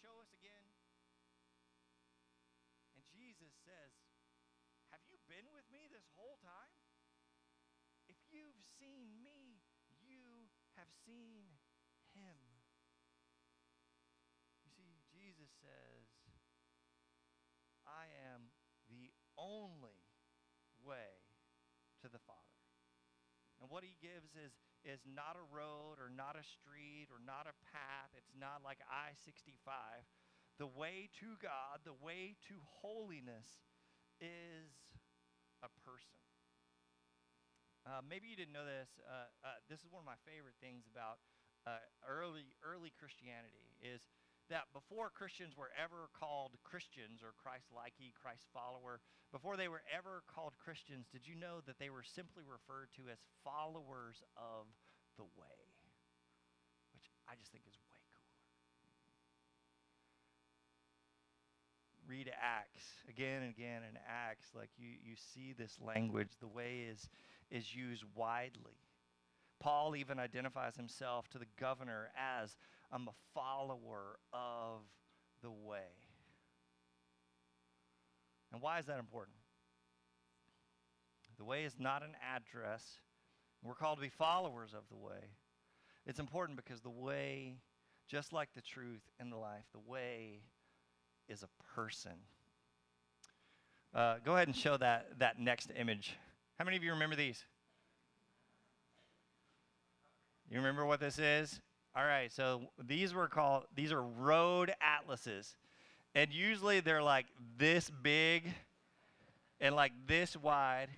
show 0.00 0.16
us 0.16 0.32
again? 0.32 0.64
And 2.96 3.04
Jesus 3.12 3.52
says, 3.60 3.92
Have 4.88 5.04
you 5.04 5.20
been 5.28 5.52
with 5.52 5.68
me 5.68 5.92
this 5.92 6.08
whole 6.16 6.40
time? 6.40 6.72
If 8.08 8.16
you've 8.32 8.58
seen 8.80 9.20
me, 9.20 9.60
you 10.00 10.48
have 10.80 10.88
seen 11.04 11.60
him. 12.16 12.40
You 14.64 14.72
see, 14.72 15.04
Jesus 15.12 15.52
says, 15.60 16.08
I 17.84 18.08
am 18.32 18.48
the 18.88 19.12
only 19.36 20.08
way 20.80 21.20
to 22.00 22.08
the 22.08 22.22
Father. 22.24 22.40
And 23.60 23.68
what 23.68 23.84
he 23.84 24.00
gives 24.00 24.32
is, 24.32 24.56
is 24.84 25.00
not 25.04 25.36
a 25.36 25.46
road 25.48 26.00
or 26.00 26.08
not 26.08 26.36
a 26.36 26.44
street 26.44 27.08
or 27.12 27.20
not 27.20 27.46
a 27.48 27.56
path. 27.72 28.10
It's 28.16 28.32
not 28.36 28.64
like 28.64 28.80
I 28.88 29.12
65. 29.24 29.56
The 30.58 30.68
way 30.68 31.08
to 31.24 31.36
God, 31.40 31.84
the 31.84 31.96
way 31.96 32.36
to 32.48 32.60
holiness 32.84 33.48
is 34.20 34.72
a 35.64 35.70
person. 35.84 36.20
Uh, 37.88 38.04
maybe 38.04 38.28
you 38.28 38.36
didn't 38.36 38.52
know 38.52 38.68
this. 38.68 39.00
Uh, 39.00 39.32
uh, 39.40 39.56
this 39.72 39.80
is 39.80 39.88
one 39.88 40.04
of 40.04 40.08
my 40.08 40.20
favorite 40.28 40.56
things 40.60 40.84
about 40.84 41.24
uh, 41.64 41.80
early 42.04 42.44
early 42.64 42.92
Christianity 42.92 43.72
is 43.80 44.04
that 44.50 44.66
before 44.74 45.10
Christians 45.14 45.56
were 45.56 45.70
ever 45.78 46.10
called 46.18 46.58
Christians 46.66 47.22
or 47.22 47.32
Christ-like, 47.38 47.94
Christ 48.18 48.50
follower, 48.52 49.00
before 49.32 49.56
they 49.56 49.70
were 49.70 49.82
ever 49.86 50.22
called 50.26 50.58
Christians, 50.58 51.06
did 51.10 51.26
you 51.26 51.38
know 51.38 51.62
that 51.66 51.78
they 51.78 51.88
were 51.88 52.02
simply 52.02 52.42
referred 52.42 52.90
to 52.98 53.06
as 53.10 53.22
followers 53.46 54.22
of 54.36 54.66
the 55.16 55.24
way? 55.38 55.58
Which 56.92 57.06
I 57.30 57.38
just 57.38 57.54
think 57.54 57.64
is 57.66 57.78
way 57.78 58.02
cooler. 58.10 58.34
Read 62.10 62.30
Acts 62.34 62.82
again 63.08 63.42
and 63.46 63.54
again 63.54 63.82
in 63.86 63.94
Acts, 64.02 64.50
like 64.54 64.70
you, 64.76 64.90
you 64.90 65.14
see 65.14 65.54
this 65.54 65.78
language. 65.78 66.34
The 66.40 66.50
way 66.50 66.90
is, 66.90 67.08
is 67.50 67.74
used 67.74 68.02
widely. 68.16 68.82
Paul 69.60 69.94
even 69.94 70.18
identifies 70.18 70.74
himself 70.74 71.28
to 71.28 71.38
the 71.38 71.46
governor 71.58 72.10
as 72.16 72.56
I'm 72.92 73.08
a 73.08 73.14
follower 73.34 74.18
of 74.32 74.80
the 75.42 75.50
way. 75.50 75.78
And 78.52 78.60
why 78.60 78.78
is 78.78 78.86
that 78.86 78.98
important? 78.98 79.36
The 81.38 81.44
way 81.44 81.64
is 81.64 81.76
not 81.78 82.02
an 82.02 82.16
address. 82.22 82.84
We're 83.62 83.74
called 83.74 83.98
to 83.98 84.02
be 84.02 84.08
followers 84.08 84.74
of 84.74 84.82
the 84.90 84.96
way. 84.96 85.36
It's 86.06 86.18
important 86.18 86.56
because 86.56 86.80
the 86.80 86.90
way, 86.90 87.54
just 88.08 88.32
like 88.32 88.48
the 88.54 88.60
truth 88.60 89.02
and 89.18 89.30
the 89.30 89.36
life, 89.36 89.64
the 89.72 89.90
way 89.90 90.40
is 91.28 91.42
a 91.42 91.48
person. 91.74 92.12
Uh, 93.94 94.16
go 94.24 94.34
ahead 94.34 94.48
and 94.48 94.56
show 94.56 94.76
that, 94.76 95.18
that 95.18 95.38
next 95.38 95.70
image. 95.76 96.16
How 96.58 96.64
many 96.64 96.76
of 96.76 96.84
you 96.84 96.92
remember 96.92 97.16
these? 97.16 97.44
You 100.50 100.58
remember 100.58 100.84
what 100.84 101.00
this 101.00 101.18
is? 101.18 101.60
All 101.96 102.04
right, 102.04 102.30
so 102.30 102.62
these 102.86 103.12
were 103.12 103.26
called, 103.26 103.64
these 103.74 103.90
are 103.90 104.02
road 104.02 104.72
atlases. 104.80 105.56
And 106.14 106.32
usually 106.32 106.80
they're 106.80 107.02
like 107.02 107.26
this 107.58 107.90
big 108.02 108.44
and 109.60 109.74
like 109.74 109.92
this 110.06 110.36
wide. 110.36 110.88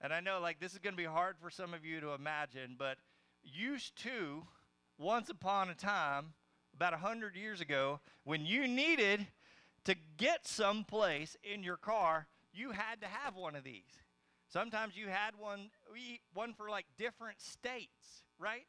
And 0.00 0.12
I 0.12 0.20
know 0.20 0.38
like 0.40 0.60
this 0.60 0.72
is 0.72 0.78
going 0.78 0.94
to 0.94 1.02
be 1.02 1.04
hard 1.04 1.36
for 1.40 1.50
some 1.50 1.74
of 1.74 1.84
you 1.84 2.00
to 2.00 2.10
imagine, 2.10 2.76
but 2.78 2.98
used 3.42 3.96
to, 4.02 4.44
once 4.98 5.30
upon 5.30 5.68
a 5.68 5.74
time, 5.74 6.34
about 6.74 6.92
100 6.92 7.36
years 7.36 7.60
ago, 7.60 8.00
when 8.24 8.46
you 8.46 8.68
needed 8.68 9.26
to 9.84 9.96
get 10.16 10.46
someplace 10.46 11.36
in 11.42 11.62
your 11.62 11.76
car, 11.76 12.26
you 12.52 12.70
had 12.70 13.00
to 13.00 13.06
have 13.06 13.34
one 13.34 13.56
of 13.56 13.64
these. 13.64 13.82
Sometimes 14.48 14.96
you 14.96 15.08
had 15.08 15.32
one, 15.38 15.70
one 16.34 16.54
for 16.54 16.70
like 16.70 16.86
different 16.98 17.40
states, 17.40 18.22
right? 18.38 18.66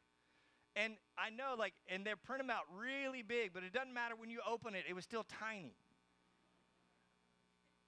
And 0.76 0.94
I 1.16 1.30
know, 1.30 1.54
like, 1.58 1.74
and 1.88 2.04
they 2.04 2.12
print 2.24 2.40
them 2.40 2.50
out 2.50 2.62
really 2.76 3.22
big, 3.22 3.52
but 3.52 3.62
it 3.64 3.72
doesn't 3.72 3.92
matter 3.92 4.14
when 4.16 4.30
you 4.30 4.40
open 4.48 4.74
it, 4.74 4.84
it 4.88 4.94
was 4.94 5.04
still 5.04 5.24
tiny. 5.24 5.74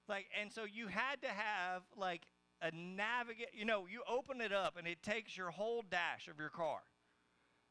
Like, 0.09 0.27
and 0.40 0.51
so 0.53 0.64
you 0.64 0.88
had 0.88 1.23
to 1.23 1.29
have, 1.29 1.83
like, 1.97 2.23
a 2.61 2.71
navigate, 2.73 3.51
you 3.55 3.64
know, 3.64 3.87
you 3.90 4.03
open 4.09 4.40
it 4.40 4.53
up 4.53 4.77
and 4.77 4.87
it 4.87 5.03
takes 5.03 5.37
your 5.37 5.51
whole 5.51 5.85
dash 5.88 6.29
of 6.29 6.38
your 6.38 6.51
car. 6.51 6.81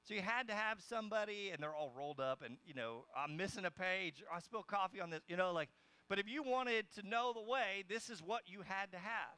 So 0.08 0.14
you 0.14 0.22
had 0.22 0.48
to 0.48 0.54
have 0.54 0.82
somebody, 0.82 1.50
and 1.52 1.62
they're 1.62 1.76
all 1.76 1.92
rolled 1.96 2.20
up, 2.20 2.42
and, 2.44 2.58
you 2.66 2.74
know, 2.74 3.06
I'm 3.16 3.36
missing 3.36 3.66
a 3.66 3.72
page, 3.72 4.24
I 4.34 4.40
spilled 4.40 4.68
coffee 4.68 5.02
on 5.02 5.10
this, 5.10 5.22
you 5.28 5.38
know, 5.38 5.52
like, 5.52 5.70
but 6.08 6.18
if 6.18 6.28
you 6.28 6.42
wanted 6.42 6.86
to 6.96 7.08
know 7.08 7.34
the 7.34 7.42
way, 7.42 7.84
this 7.88 8.10
is 8.10 8.24
what 8.24 8.44
you 8.48 8.62
had 8.66 8.92
to 8.94 8.98
have. 8.98 9.38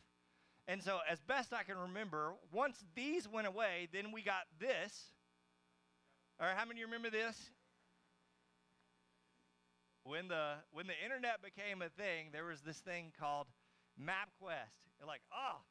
And 0.67 0.81
so, 0.81 0.99
as 1.09 1.19
best 1.19 1.51
I 1.51 1.63
can 1.63 1.77
remember, 1.77 2.35
once 2.53 2.85
these 2.95 3.27
went 3.27 3.47
away, 3.47 3.89
then 3.91 4.11
we 4.13 4.21
got 4.21 4.43
this 4.59 5.11
how 6.49 6.65
many 6.65 6.81
of 6.81 6.85
you 6.85 6.85
remember 6.89 7.13
this? 7.13 7.37
When 10.01 10.25
the 10.25 10.57
when 10.73 10.89
the 10.89 10.97
internet 10.97 11.45
became 11.45 11.85
a 11.85 11.93
thing, 11.93 12.33
there 12.33 12.49
was 12.49 12.65
this 12.65 12.81
thing 12.81 13.13
called 13.13 13.45
MapQuest. 14.01 14.89
You're 14.97 15.05
like, 15.05 15.21
oh, 15.29 15.61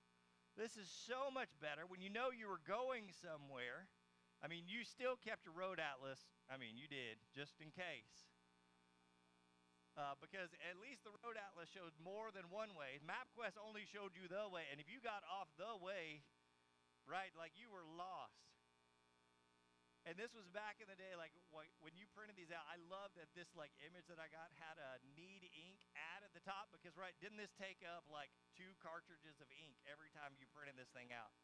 this 0.54 0.78
is 0.78 0.86
so 0.86 1.30
much 1.34 1.50
better. 1.58 1.90
When 1.90 1.98
you 1.98 2.10
know 2.10 2.30
you 2.30 2.46
were 2.46 2.62
going 2.62 3.10
somewhere, 3.18 3.90
I 4.38 4.46
mean, 4.46 4.70
you 4.70 4.86
still 4.86 5.18
kept 5.18 5.42
your 5.42 5.58
road 5.58 5.82
atlas. 5.82 6.22
I 6.46 6.54
mean, 6.54 6.78
you 6.78 6.86
did, 6.86 7.18
just 7.34 7.58
in 7.58 7.74
case. 7.74 8.30
Uh, 9.98 10.14
because 10.22 10.54
at 10.62 10.78
least 10.78 11.02
the 11.02 11.10
road 11.26 11.34
atlas 11.34 11.66
showed 11.66 11.92
more 11.98 12.30
than 12.30 12.46
one 12.46 12.72
way. 12.78 13.02
MapQuest 13.02 13.58
only 13.58 13.84
showed 13.90 14.14
you 14.14 14.30
the 14.30 14.46
way, 14.46 14.70
and 14.70 14.78
if 14.78 14.86
you 14.86 15.02
got 15.02 15.26
off 15.26 15.50
the 15.58 15.74
way, 15.76 16.22
right, 17.10 17.34
like 17.34 17.58
you 17.58 17.68
were 17.68 17.84
lost. 17.84 18.49
And 20.08 20.16
this 20.16 20.32
was 20.32 20.48
back 20.48 20.80
in 20.80 20.88
the 20.88 20.96
day, 20.96 21.12
like 21.12 21.36
when 21.52 21.92
you 21.92 22.08
printed 22.16 22.36
these 22.36 22.48
out. 22.48 22.64
I 22.72 22.80
love 22.88 23.12
that 23.20 23.28
this 23.36 23.52
like 23.52 23.72
image 23.84 24.08
that 24.08 24.16
I 24.16 24.32
got 24.32 24.48
had 24.56 24.80
a 24.80 24.96
need 25.12 25.44
ink 25.52 25.84
ad 25.92 26.24
at 26.24 26.32
the 26.32 26.40
top 26.40 26.72
because 26.72 26.96
right, 26.96 27.12
didn't 27.20 27.36
this 27.36 27.52
take 27.60 27.84
up 27.84 28.08
like 28.08 28.32
two 28.56 28.72
cartridges 28.80 29.36
of 29.44 29.48
ink 29.52 29.76
every 29.84 30.08
time 30.16 30.32
you 30.40 30.48
printed 30.56 30.80
this 30.80 30.88
thing 30.96 31.12
out? 31.12 31.36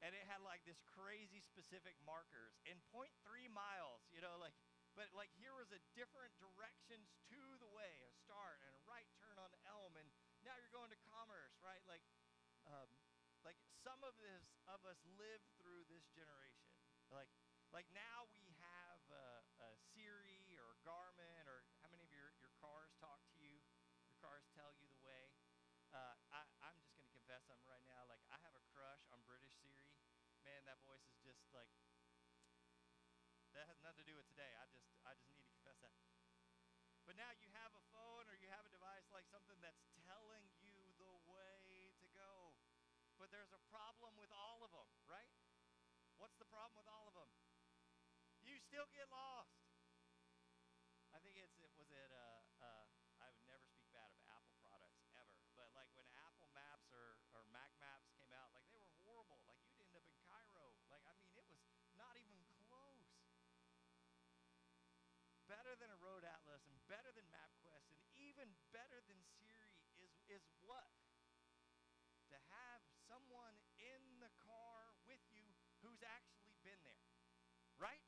And 0.00 0.12
it 0.16 0.24
had 0.28 0.40
like 0.40 0.64
this 0.64 0.80
crazy 0.96 1.40
specific 1.40 1.96
markers 2.04 2.56
in 2.68 2.80
0.3 2.92 3.12
miles, 3.52 4.04
you 4.12 4.20
know, 4.24 4.40
like 4.40 4.56
but 4.96 5.12
like 5.12 5.28
here 5.36 5.52
was 5.52 5.68
a 5.76 5.80
different 5.92 6.32
directions 6.40 7.12
to 7.28 7.40
the 7.60 7.68
way, 7.76 8.00
a 8.00 8.10
start 8.24 8.64
and 8.64 8.72
a 8.72 8.82
right 8.88 9.04
turn 9.20 9.36
on 9.36 9.52
Elm, 9.68 9.92
and 10.00 10.08
now 10.40 10.56
you're 10.56 10.72
going 10.72 10.88
to 10.88 11.00
Commerce, 11.12 11.52
right? 11.60 11.84
Like 11.84 12.00
like 12.24 12.25
some 13.86 14.02
of 14.02 14.18
this 14.18 14.42
of 14.66 14.82
us 14.82 14.98
live 15.14 15.38
through 15.62 15.86
this 15.86 16.02
generation. 16.10 16.66
Like 17.06 17.30
like 17.70 17.86
now 17.94 18.26
we 18.34 18.42
have 18.58 18.98
a, 19.14 19.46
a 19.62 19.70
Siri 19.94 20.58
or 20.58 20.74
Garmin 20.82 21.46
or 21.46 21.62
how 21.86 21.94
many 21.94 22.02
of 22.02 22.10
your, 22.10 22.34
your 22.42 22.50
cars 22.58 22.90
talk 22.98 23.22
to 23.30 23.38
you? 23.38 23.62
Your 24.10 24.18
cars 24.18 24.42
tell 24.58 24.74
you 24.74 24.90
the 24.90 24.98
way. 25.06 25.30
Uh, 25.94 26.18
I, 26.34 26.42
I'm 26.66 26.74
just 26.82 26.98
going 26.98 27.06
to 27.06 27.14
confess 27.14 27.46
I'm 27.46 27.62
right 27.62 27.86
now. 27.86 28.02
Like 28.10 28.18
I 28.34 28.42
have 28.42 28.58
a 28.58 28.64
crush 28.74 29.06
on 29.14 29.22
British 29.22 29.54
Siri. 29.62 29.94
Man, 30.42 30.66
that 30.66 30.82
voice 30.82 31.06
is 31.06 31.22
just 31.22 31.46
like 31.54 31.70
that 33.54 33.70
has 33.70 33.78
nothing 33.86 34.02
to 34.02 34.10
do 34.10 34.18
with 34.18 34.26
today. 34.34 34.50
I 34.58 34.66
just 34.74 34.90
I 35.06 35.14
just 35.14 35.30
need 35.30 35.38
to 35.38 35.46
confess 35.46 35.78
that. 35.86 35.94
But 37.06 37.14
now 37.14 37.30
you 37.38 37.46
have 37.54 37.70
a 37.70 37.84
phone 37.94 38.26
or 38.26 38.34
you 38.34 38.50
have 38.50 38.66
a 38.66 38.72
device 38.74 39.06
like 39.14 39.30
something 39.30 39.62
that's 39.62 39.78
But 43.26 43.34
there's 43.34 43.58
a 43.58 43.64
problem 43.74 44.14
with 44.22 44.30
all 44.30 44.62
of 44.62 44.70
them, 44.70 44.86
right? 45.10 45.26
What's 46.14 46.38
the 46.38 46.46
problem 46.46 46.78
with 46.78 46.86
all 46.86 47.10
of 47.10 47.14
them? 47.18 47.26
You 48.46 48.54
still 48.62 48.86
get 48.94 49.10
lost. 49.10 49.50
I 51.10 51.18
think 51.18 51.34
it's 51.34 51.58
it 51.58 51.74
was 51.74 51.90
it 51.90 52.10
uh, 52.14 52.46
uh, 52.62 52.86
I 53.18 53.26
would 53.34 53.42
never 53.50 53.66
speak 53.66 53.90
bad 53.90 54.14
of 54.14 54.22
Apple 54.30 54.54
products 54.62 55.02
ever, 55.18 55.42
but 55.58 55.74
like 55.74 55.90
when 55.98 56.06
Apple 56.22 56.46
Maps 56.54 56.86
or, 56.94 57.18
or 57.34 57.42
Mac 57.50 57.74
Maps 57.82 58.06
came 58.14 58.30
out, 58.30 58.54
like 58.54 58.62
they 58.70 58.78
were 58.78 58.94
horrible. 59.02 59.42
Like 59.50 59.58
you'd 59.66 59.82
end 59.82 59.98
up 59.98 60.06
in 60.06 60.14
Cairo. 60.30 60.78
Like 60.86 61.02
I 61.02 61.18
mean, 61.18 61.34
it 61.34 61.42
was 61.50 61.66
not 61.98 62.14
even 62.14 62.38
close. 62.70 63.10
Better 65.50 65.74
than 65.82 65.90
a 65.90 65.98
road 65.98 66.22
atlas 66.22 66.62
and 66.70 66.78
better 66.86 67.10
than 67.10 67.26
MapQuest 67.34 67.90
and 67.90 67.98
even 68.14 68.54
better 68.70 69.02
than 69.10 69.18
Siri 69.42 69.82
is 69.98 70.14
is 70.30 70.46
what 70.62 70.85
someone 73.06 73.54
in 73.78 74.02
the 74.18 74.30
car 74.42 74.94
with 75.06 75.22
you 75.30 75.46
who's 75.82 76.02
actually 76.02 76.58
been 76.66 76.78
there. 76.82 77.06
Right? 77.78 78.02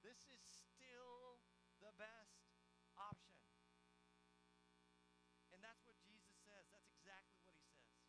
This 0.00 0.18
is 0.32 0.40
still 0.48 1.40
the 1.84 1.92
best 2.00 2.48
option. 2.96 3.36
And 5.52 5.60
that's 5.60 5.82
what 5.84 5.98
Jesus 6.00 6.38
says. 6.46 6.70
That's 6.72 6.88
exactly 6.96 7.42
what 7.44 7.58
he 7.60 7.68
says. 7.76 8.00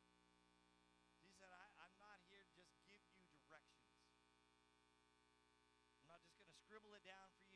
He 1.27 1.33
said, 1.35 1.51
I, 1.51 1.65
am 1.83 1.95
not 1.99 2.21
here 2.29 2.45
to 2.45 2.51
just 2.55 2.77
give 2.87 3.01
you 3.09 3.19
directions. 3.41 3.99
I'm 5.99 6.07
not 6.07 6.21
just 6.23 6.37
going 6.37 6.49
to 6.49 6.57
scribble 6.61 6.93
it 6.95 7.03
down 7.03 7.27
for 7.35 7.43
you 7.43 7.48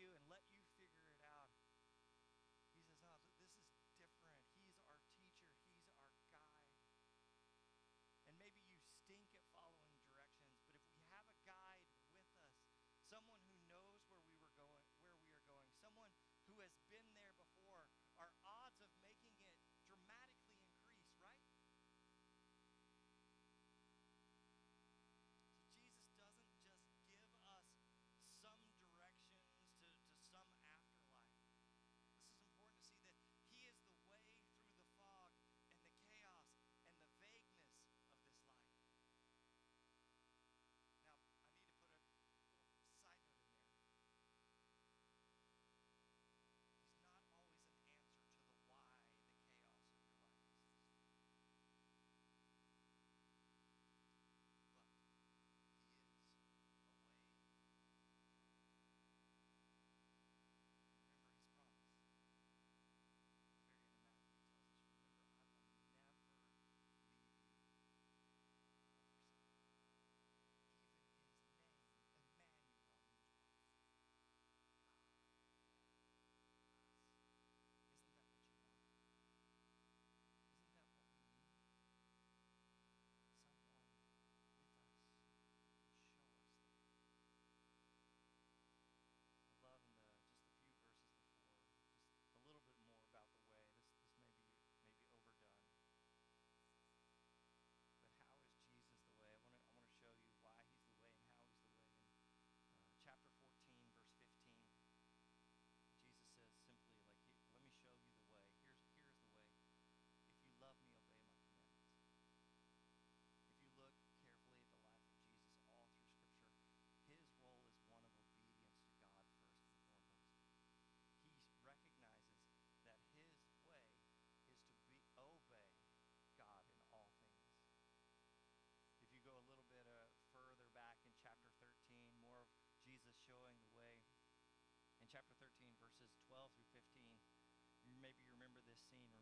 and 138.91 139.13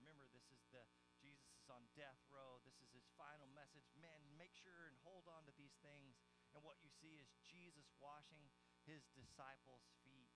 on 1.72 1.88
death 1.96 2.20
row. 2.28 2.60
This 2.68 2.76
is 2.84 2.92
his 2.92 3.08
final 3.16 3.48
message. 3.56 3.88
Man, 3.96 4.20
make 4.36 4.52
sure 4.52 4.92
and 4.92 4.98
hold 5.08 5.32
on 5.32 5.48
to 5.48 5.54
these 5.56 5.74
things. 5.80 6.20
And 6.52 6.60
what 6.68 6.76
you 6.84 6.92
see 6.92 7.16
is 7.16 7.32
Jesus 7.48 7.88
washing 7.96 8.52
his 8.84 9.08
disciples' 9.16 9.88
feet. 10.04 10.36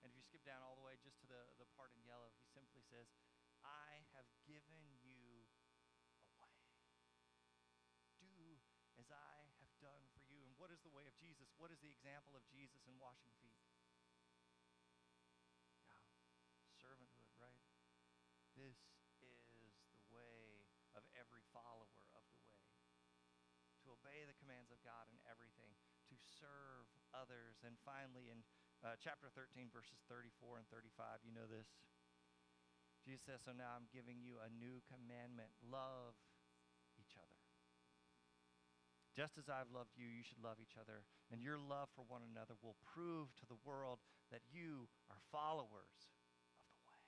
And 0.00 0.06
if 0.06 0.14
you 0.14 0.22
skip 0.22 0.46
down 0.46 0.62
all 0.62 0.78
the 0.78 0.86
way 0.86 0.94
just 1.02 1.18
to 1.20 1.26
the, 1.26 1.42
the 1.58 1.66
part 1.74 1.90
in 1.98 2.06
yellow, 2.06 2.30
he 2.38 2.46
simply 2.54 2.82
says, 2.86 3.10
I 3.66 4.06
have 4.14 4.26
given 4.46 4.82
you 5.02 5.50
away. 6.38 6.78
Do 8.22 8.62
as 8.98 9.10
I 9.10 9.34
have 9.58 9.74
done 9.82 10.06
for 10.14 10.22
you. 10.30 10.46
And 10.46 10.54
what 10.62 10.70
is 10.70 10.78
the 10.86 10.94
way 10.94 11.10
of 11.10 11.14
Jesus? 11.18 11.50
What 11.58 11.74
is 11.74 11.82
the 11.82 11.90
example 11.90 12.38
of 12.38 12.46
Jesus 12.54 12.86
in 12.86 12.94
washing 13.02 13.34
feet? 13.42 13.51
Serve 26.42 26.90
others. 27.14 27.62
And 27.62 27.78
finally, 27.86 28.26
in 28.26 28.42
uh, 28.82 28.98
chapter 28.98 29.30
13, 29.30 29.70
verses 29.70 30.02
34 30.10 30.58
and 30.58 30.66
35, 30.66 31.22
you 31.22 31.30
know 31.30 31.46
this. 31.46 31.70
Jesus 33.06 33.22
says, 33.22 33.46
So 33.46 33.54
now 33.54 33.78
I'm 33.78 33.86
giving 33.94 34.18
you 34.18 34.42
a 34.42 34.50
new 34.50 34.82
commandment 34.90 35.54
love 35.62 36.18
each 36.98 37.14
other. 37.14 37.38
Just 39.14 39.36
as 39.36 39.46
I've 39.46 39.68
loved 39.70 39.94
you, 39.94 40.08
you 40.08 40.24
should 40.24 40.40
love 40.40 40.56
each 40.58 40.80
other. 40.80 41.04
And 41.28 41.44
your 41.44 41.60
love 41.60 41.92
for 41.92 42.02
one 42.08 42.24
another 42.24 42.56
will 42.64 42.80
prove 42.80 43.28
to 43.38 43.46
the 43.46 43.60
world 43.60 44.00
that 44.32 44.40
you 44.48 44.88
are 45.12 45.20
followers 45.28 46.08
of 46.56 46.64
the 46.72 46.80
way. 46.88 47.04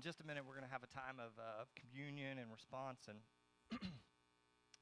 In 0.00 0.08
just 0.08 0.24
a 0.24 0.24
minute, 0.24 0.48
we're 0.48 0.56
going 0.56 0.64
to 0.64 0.72
have 0.72 0.80
a 0.80 0.88
time 0.88 1.20
of, 1.20 1.36
uh, 1.36 1.68
communion 1.76 2.40
and 2.40 2.48
response. 2.48 3.04
And 3.04 3.20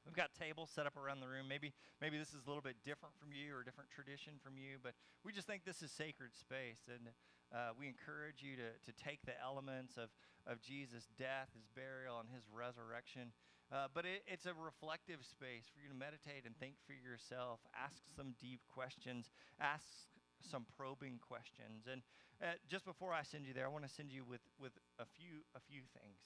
We've 0.07 0.15
got 0.15 0.31
tables 0.31 0.71
set 0.71 0.87
up 0.87 0.95
around 0.95 1.19
the 1.19 1.27
room. 1.27 1.43
Maybe, 1.43 1.75
maybe 1.99 2.15
this 2.15 2.31
is 2.31 2.39
a 2.39 2.47
little 2.47 2.63
bit 2.63 2.79
different 2.87 3.19
from 3.19 3.35
you 3.35 3.51
or 3.51 3.59
a 3.59 3.67
different 3.67 3.91
tradition 3.91 4.39
from 4.39 4.55
you, 4.55 4.79
but 4.79 4.95
we 5.27 5.35
just 5.35 5.43
think 5.43 5.67
this 5.67 5.83
is 5.83 5.91
sacred 5.91 6.39
space. 6.39 6.87
And 6.87 7.11
uh, 7.51 7.75
we 7.75 7.91
encourage 7.91 8.39
you 8.39 8.55
to, 8.63 8.71
to 8.79 8.95
take 8.95 9.19
the 9.27 9.35
elements 9.43 9.99
of, 9.99 10.07
of 10.47 10.63
Jesus' 10.63 11.11
death, 11.19 11.51
his 11.51 11.67
burial, 11.75 12.23
and 12.23 12.31
his 12.31 12.47
resurrection. 12.47 13.35
Uh, 13.75 13.91
but 13.91 14.07
it, 14.07 14.23
it's 14.23 14.47
a 14.47 14.55
reflective 14.55 15.19
space 15.27 15.67
for 15.67 15.83
you 15.83 15.91
to 15.91 15.99
meditate 15.99 16.47
and 16.47 16.55
think 16.63 16.79
for 16.87 16.95
yourself, 16.95 17.59
ask 17.75 18.07
some 18.15 18.39
deep 18.39 18.63
questions, 18.71 19.27
ask 19.59 19.83
some 20.39 20.63
probing 20.79 21.19
questions. 21.19 21.91
And 21.91 22.07
uh, 22.41 22.55
just 22.69 22.85
before 22.85 23.13
I 23.13 23.23
send 23.23 23.45
you 23.45 23.53
there, 23.53 23.65
I 23.65 23.69
want 23.69 23.83
to 23.85 23.93
send 23.93 24.11
you 24.11 24.23
with, 24.23 24.41
with 24.59 24.71
a, 24.99 25.05
few, 25.17 25.43
a 25.55 25.59
few 25.59 25.81
things. 25.93 26.19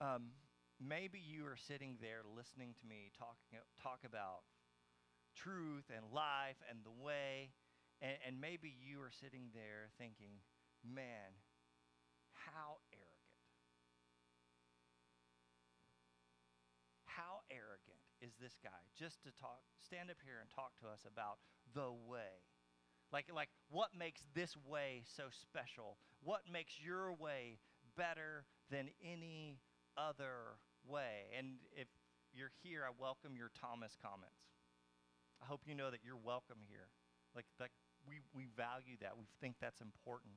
Um, 0.00 0.32
maybe 0.80 1.20
you 1.20 1.46
are 1.46 1.56
sitting 1.56 1.96
there 2.00 2.22
listening 2.24 2.74
to 2.80 2.86
me 2.86 3.12
talking, 3.18 3.60
talk 3.82 4.00
about 4.04 4.42
truth 5.36 5.84
and 5.94 6.04
life 6.12 6.58
and 6.68 6.80
the 6.82 6.90
way, 6.90 7.52
and, 8.00 8.16
and 8.26 8.40
maybe 8.40 8.72
you 8.72 9.00
are 9.02 9.12
sitting 9.12 9.52
there 9.54 9.92
thinking, 9.98 10.40
man, 10.82 11.36
how 12.32 12.80
arrogant. 12.90 13.08
How 17.04 17.44
arrogant 17.50 18.00
is 18.20 18.32
this 18.40 18.56
guy 18.64 18.80
just 18.96 19.22
to 19.24 19.30
talk, 19.36 19.60
stand 19.84 20.10
up 20.10 20.16
here 20.24 20.40
and 20.40 20.48
talk 20.48 20.72
to 20.80 20.88
us 20.88 21.04
about 21.04 21.38
the 21.74 21.92
way? 21.92 22.49
Like, 23.12 23.26
like 23.34 23.48
what 23.70 23.90
makes 23.98 24.22
this 24.34 24.56
way 24.68 25.02
so 25.16 25.24
special? 25.30 25.96
What 26.22 26.42
makes 26.50 26.74
your 26.80 27.12
way 27.12 27.58
better 27.96 28.44
than 28.70 28.88
any 29.04 29.58
other 29.96 30.58
way. 30.86 31.28
And 31.36 31.58
if 31.76 31.88
you're 32.32 32.52
here, 32.62 32.82
I 32.86 32.90
welcome 32.98 33.36
your 33.36 33.50
Thomas 33.60 33.96
comments. 34.00 34.48
I 35.42 35.46
hope 35.46 35.62
you 35.66 35.74
know 35.74 35.90
that 35.90 36.00
you're 36.04 36.20
welcome 36.20 36.58
here. 36.68 36.88
Like, 37.34 37.46
like 37.58 37.72
we, 38.06 38.20
we 38.34 38.46
value 38.56 38.96
that. 39.00 39.16
We 39.18 39.26
think 39.40 39.56
that's 39.60 39.80
important. 39.80 40.34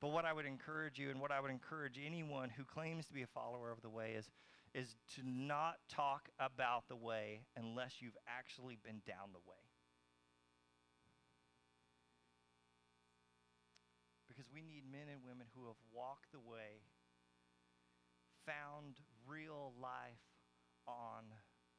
But 0.00 0.08
what 0.08 0.24
I 0.24 0.32
would 0.32 0.46
encourage 0.46 0.98
you 0.98 1.10
and 1.10 1.20
what 1.20 1.32
I 1.32 1.40
would 1.40 1.50
encourage 1.50 1.98
anyone 2.04 2.50
who 2.50 2.64
claims 2.64 3.06
to 3.06 3.14
be 3.14 3.22
a 3.22 3.26
follower 3.26 3.70
of 3.70 3.80
the 3.80 3.88
way 3.88 4.12
is, 4.16 4.28
is 4.74 4.94
to 5.14 5.22
not 5.24 5.76
talk 5.88 6.28
about 6.38 6.84
the 6.88 6.96
way 6.96 7.40
unless 7.56 7.94
you've 8.00 8.16
actually 8.28 8.76
been 8.84 9.00
down 9.06 9.32
the 9.32 9.40
way. 9.48 9.65
Because 14.36 14.52
we 14.52 14.60
need 14.60 14.84
men 14.84 15.08
and 15.08 15.24
women 15.24 15.48
who 15.56 15.64
have 15.64 15.80
walked 15.88 16.28
the 16.36 16.44
way 16.44 16.84
found 18.44 19.00
real 19.24 19.72
life 19.80 20.20
on 20.84 21.24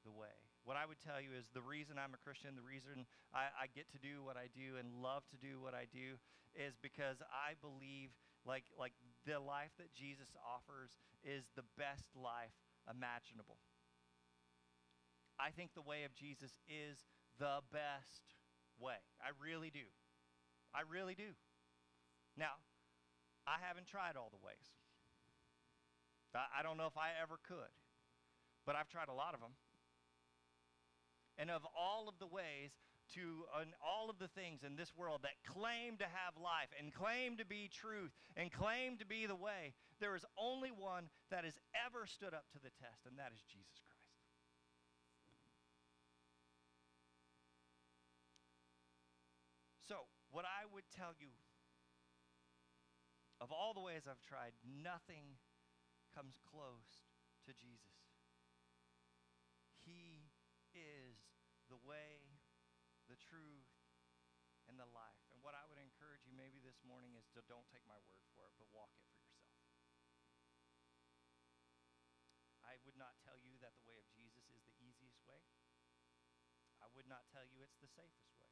the 0.01 0.09
way. 0.09 0.33
What 0.65 0.73
I 0.73 0.89
would 0.89 0.97
tell 0.97 1.21
you 1.21 1.37
is 1.37 1.53
the 1.53 1.61
reason 1.61 2.01
I'm 2.01 2.17
a 2.17 2.19
Christian, 2.19 2.57
the 2.57 2.65
reason 2.65 3.05
I, 3.29 3.53
I, 3.53 3.65
get 3.69 3.87
to 3.93 4.01
do 4.01 4.25
what 4.25 4.35
I 4.35 4.49
do 4.49 4.81
and 4.81 4.89
love 5.05 5.21
to 5.31 5.37
do 5.37 5.61
what 5.61 5.77
I 5.77 5.85
do 5.85 6.17
is 6.57 6.73
because 6.81 7.21
I 7.29 7.53
believe 7.61 8.11
like, 8.41 8.65
like 8.73 8.91
the 9.23 9.39
life 9.39 9.71
that 9.77 9.93
Jesus 9.93 10.33
offers 10.41 10.97
is 11.21 11.45
the 11.55 11.63
best 11.77 12.09
life 12.17 12.57
imaginable. 12.89 13.61
I 15.37 15.53
think 15.53 15.71
the 15.71 15.85
way 15.85 16.03
of 16.03 16.17
Jesus 16.17 16.57
is 16.65 17.05
the 17.37 17.61
best 17.69 18.33
way. 18.75 18.99
I 19.21 19.31
really 19.37 19.69
do. 19.69 19.85
I 20.73 20.81
really 20.83 21.13
do. 21.13 21.37
Now, 22.37 22.61
I 23.49 23.57
haven't 23.65 23.87
tried 23.87 24.15
all 24.15 24.29
the 24.29 24.45
ways. 24.45 24.69
I, 26.37 26.61
don't 26.61 26.77
know 26.77 26.85
if 26.85 26.97
I 26.97 27.17
ever 27.17 27.41
could, 27.41 27.73
but 28.61 28.75
I've 28.75 28.89
tried 28.89 29.09
a 29.09 29.17
lot 29.17 29.33
of 29.33 29.41
them. 29.41 29.57
And 31.41 31.49
of 31.49 31.65
all 31.73 32.05
of 32.05 32.19
the 32.19 32.27
ways 32.27 32.77
to 33.15 33.47
uh, 33.55 33.65
all 33.81 34.09
of 34.09 34.19
the 34.19 34.27
things 34.27 34.61
in 34.61 34.75
this 34.75 34.93
world 34.93 35.21
that 35.23 35.39
claim 35.47 35.97
to 35.97 36.05
have 36.05 36.37
life 36.37 36.69
and 36.77 36.93
claim 36.93 37.37
to 37.37 37.45
be 37.45 37.71
truth 37.73 38.11
and 38.35 38.51
claim 38.51 38.97
to 38.97 39.05
be 39.05 39.25
the 39.25 39.35
way, 39.37 39.73
there 39.99 40.13
is 40.13 40.25
only 40.37 40.69
one 40.69 41.09
that 41.31 41.45
has 41.45 41.57
ever 41.73 42.05
stood 42.05 42.33
up 42.33 42.45
to 42.53 42.59
the 42.59 42.69
test, 42.77 43.07
and 43.07 43.17
that 43.17 43.31
is 43.33 43.41
Jesus 43.49 43.81
Christ. 43.81 43.97
So, 49.87 50.05
what 50.29 50.43
I 50.43 50.67
would 50.73 50.83
tell 50.93 51.15
you 51.17 51.31
of 53.37 53.53
all 53.53 53.73
the 53.73 53.83
ways 53.83 54.09
I've 54.09 54.21
tried, 54.25 54.57
nothing 54.65 55.37
comes 56.13 56.41
close 56.49 57.05
to 57.45 57.53
Jesus. 57.53 58.01
He 59.85 60.25
is 60.73 61.15
the 61.69 61.77
way, 61.85 62.25
the 63.05 63.19
truth, 63.21 63.69
and 64.67 64.75
the 64.75 64.89
life. 64.91 65.23
And 65.31 65.39
what 65.45 65.55
I 65.55 65.63
would 65.71 65.79
encourage 65.79 66.27
you 66.27 66.35
maybe 66.35 66.59
this 66.59 66.81
morning 66.83 67.15
is 67.15 67.29
to 67.37 67.45
don't 67.47 67.67
take 67.71 67.85
my 67.87 67.99
word 68.09 68.25
for 68.35 68.49
it, 68.49 68.53
but 68.59 68.67
walk 68.75 68.91
it 68.97 69.05
for 69.07 69.15
yourself. 69.15 69.55
I 72.67 72.75
would 72.83 72.99
not 72.99 73.15
tell 73.23 73.39
you 73.39 73.55
that 73.63 73.79
the 73.79 73.87
way 73.87 73.95
of 73.95 74.07
Jesus 74.11 74.43
is 74.51 74.59
the 74.67 74.75
easiest 74.83 75.23
way. 75.23 75.39
I 76.83 76.91
would 76.91 77.07
not 77.07 77.31
tell 77.31 77.47
you 77.47 77.63
it's 77.63 77.79
the 77.79 77.87
safest 77.87 78.35
way. 78.43 78.51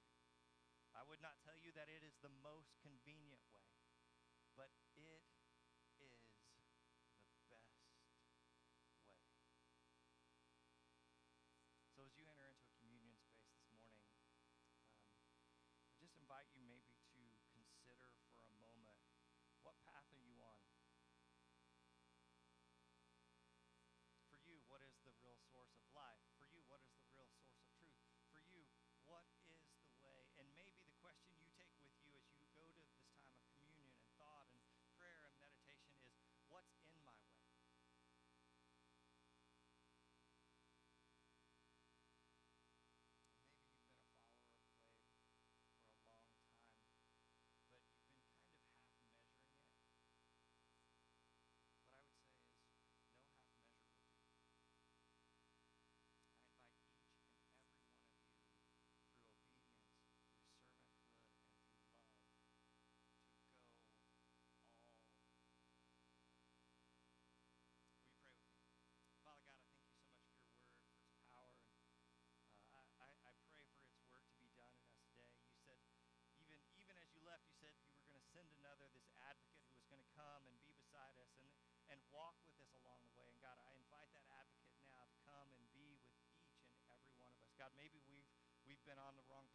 I 0.95 1.03
would 1.03 1.19
not 1.19 1.35
tell 1.43 1.59
you 1.59 1.75
that 1.75 1.91
it 1.91 1.99
is 1.99 2.15
the 2.23 2.31
most 2.39 2.79
convenient 2.79 3.43
way. 3.51 3.67
But 4.55 4.71
it 4.95 5.27
is 5.99 6.15
best 7.51 7.75
way. 7.75 7.83
So 11.91 12.03
as 12.07 12.11
you 12.15 12.27
enter 12.27 12.47
into 12.47 12.63
a 12.63 12.75
communion 12.79 13.19
space 13.19 13.51
this 13.51 13.67
morning, 13.71 14.03
um, 14.23 14.91
I 15.87 15.95
just 15.99 16.15
invite 16.19 16.47
you 16.55 16.63
maybe 16.63 16.91
to 16.91 17.23
consider 17.51 18.11
for 18.31 18.47
a 18.47 18.55
moment 18.59 18.99
what 19.63 19.79
path 19.87 20.07
are 20.11 20.23
you 20.23 20.39
on? 20.39 20.59
For 24.27 24.39
you, 24.43 24.59
what 24.67 24.83
is 24.83 24.95
the 25.07 25.15
real 25.19 25.39
source 25.51 25.71
of 25.79 25.87
life? 25.95 26.19
For 26.35 26.47
you, 26.51 26.63
what 26.67 26.83
is 26.83 26.91
the 26.99 27.07
real 27.15 27.31
source 27.31 27.55
of 27.59 27.67
truth? 27.79 27.95
For 28.31 28.43
you, 28.51 28.67
what 29.07 29.27
is 29.47 29.63
the 29.87 29.95
way? 30.03 30.27
And 30.35 30.51
maybe 30.51 30.83
the 30.83 30.95
question 30.99 31.31
you 31.39 31.47
take 31.55 31.71
with 31.79 31.95
you 32.03 32.11
as 32.19 32.27
you 32.35 32.43
go 32.51 32.67
to 32.67 32.75
this 32.75 32.91
time 32.99 33.23
of 33.23 33.39
communion 33.55 33.95
and 33.95 34.03
thought 34.19 34.51
and 34.51 34.61
prayer 34.99 35.31
and 35.31 35.35
maybe 87.77 87.99
we've 88.07 88.27
we've 88.67 88.83
been 88.87 88.99
on 88.99 89.15
the 89.15 89.25
wrong 89.31 89.47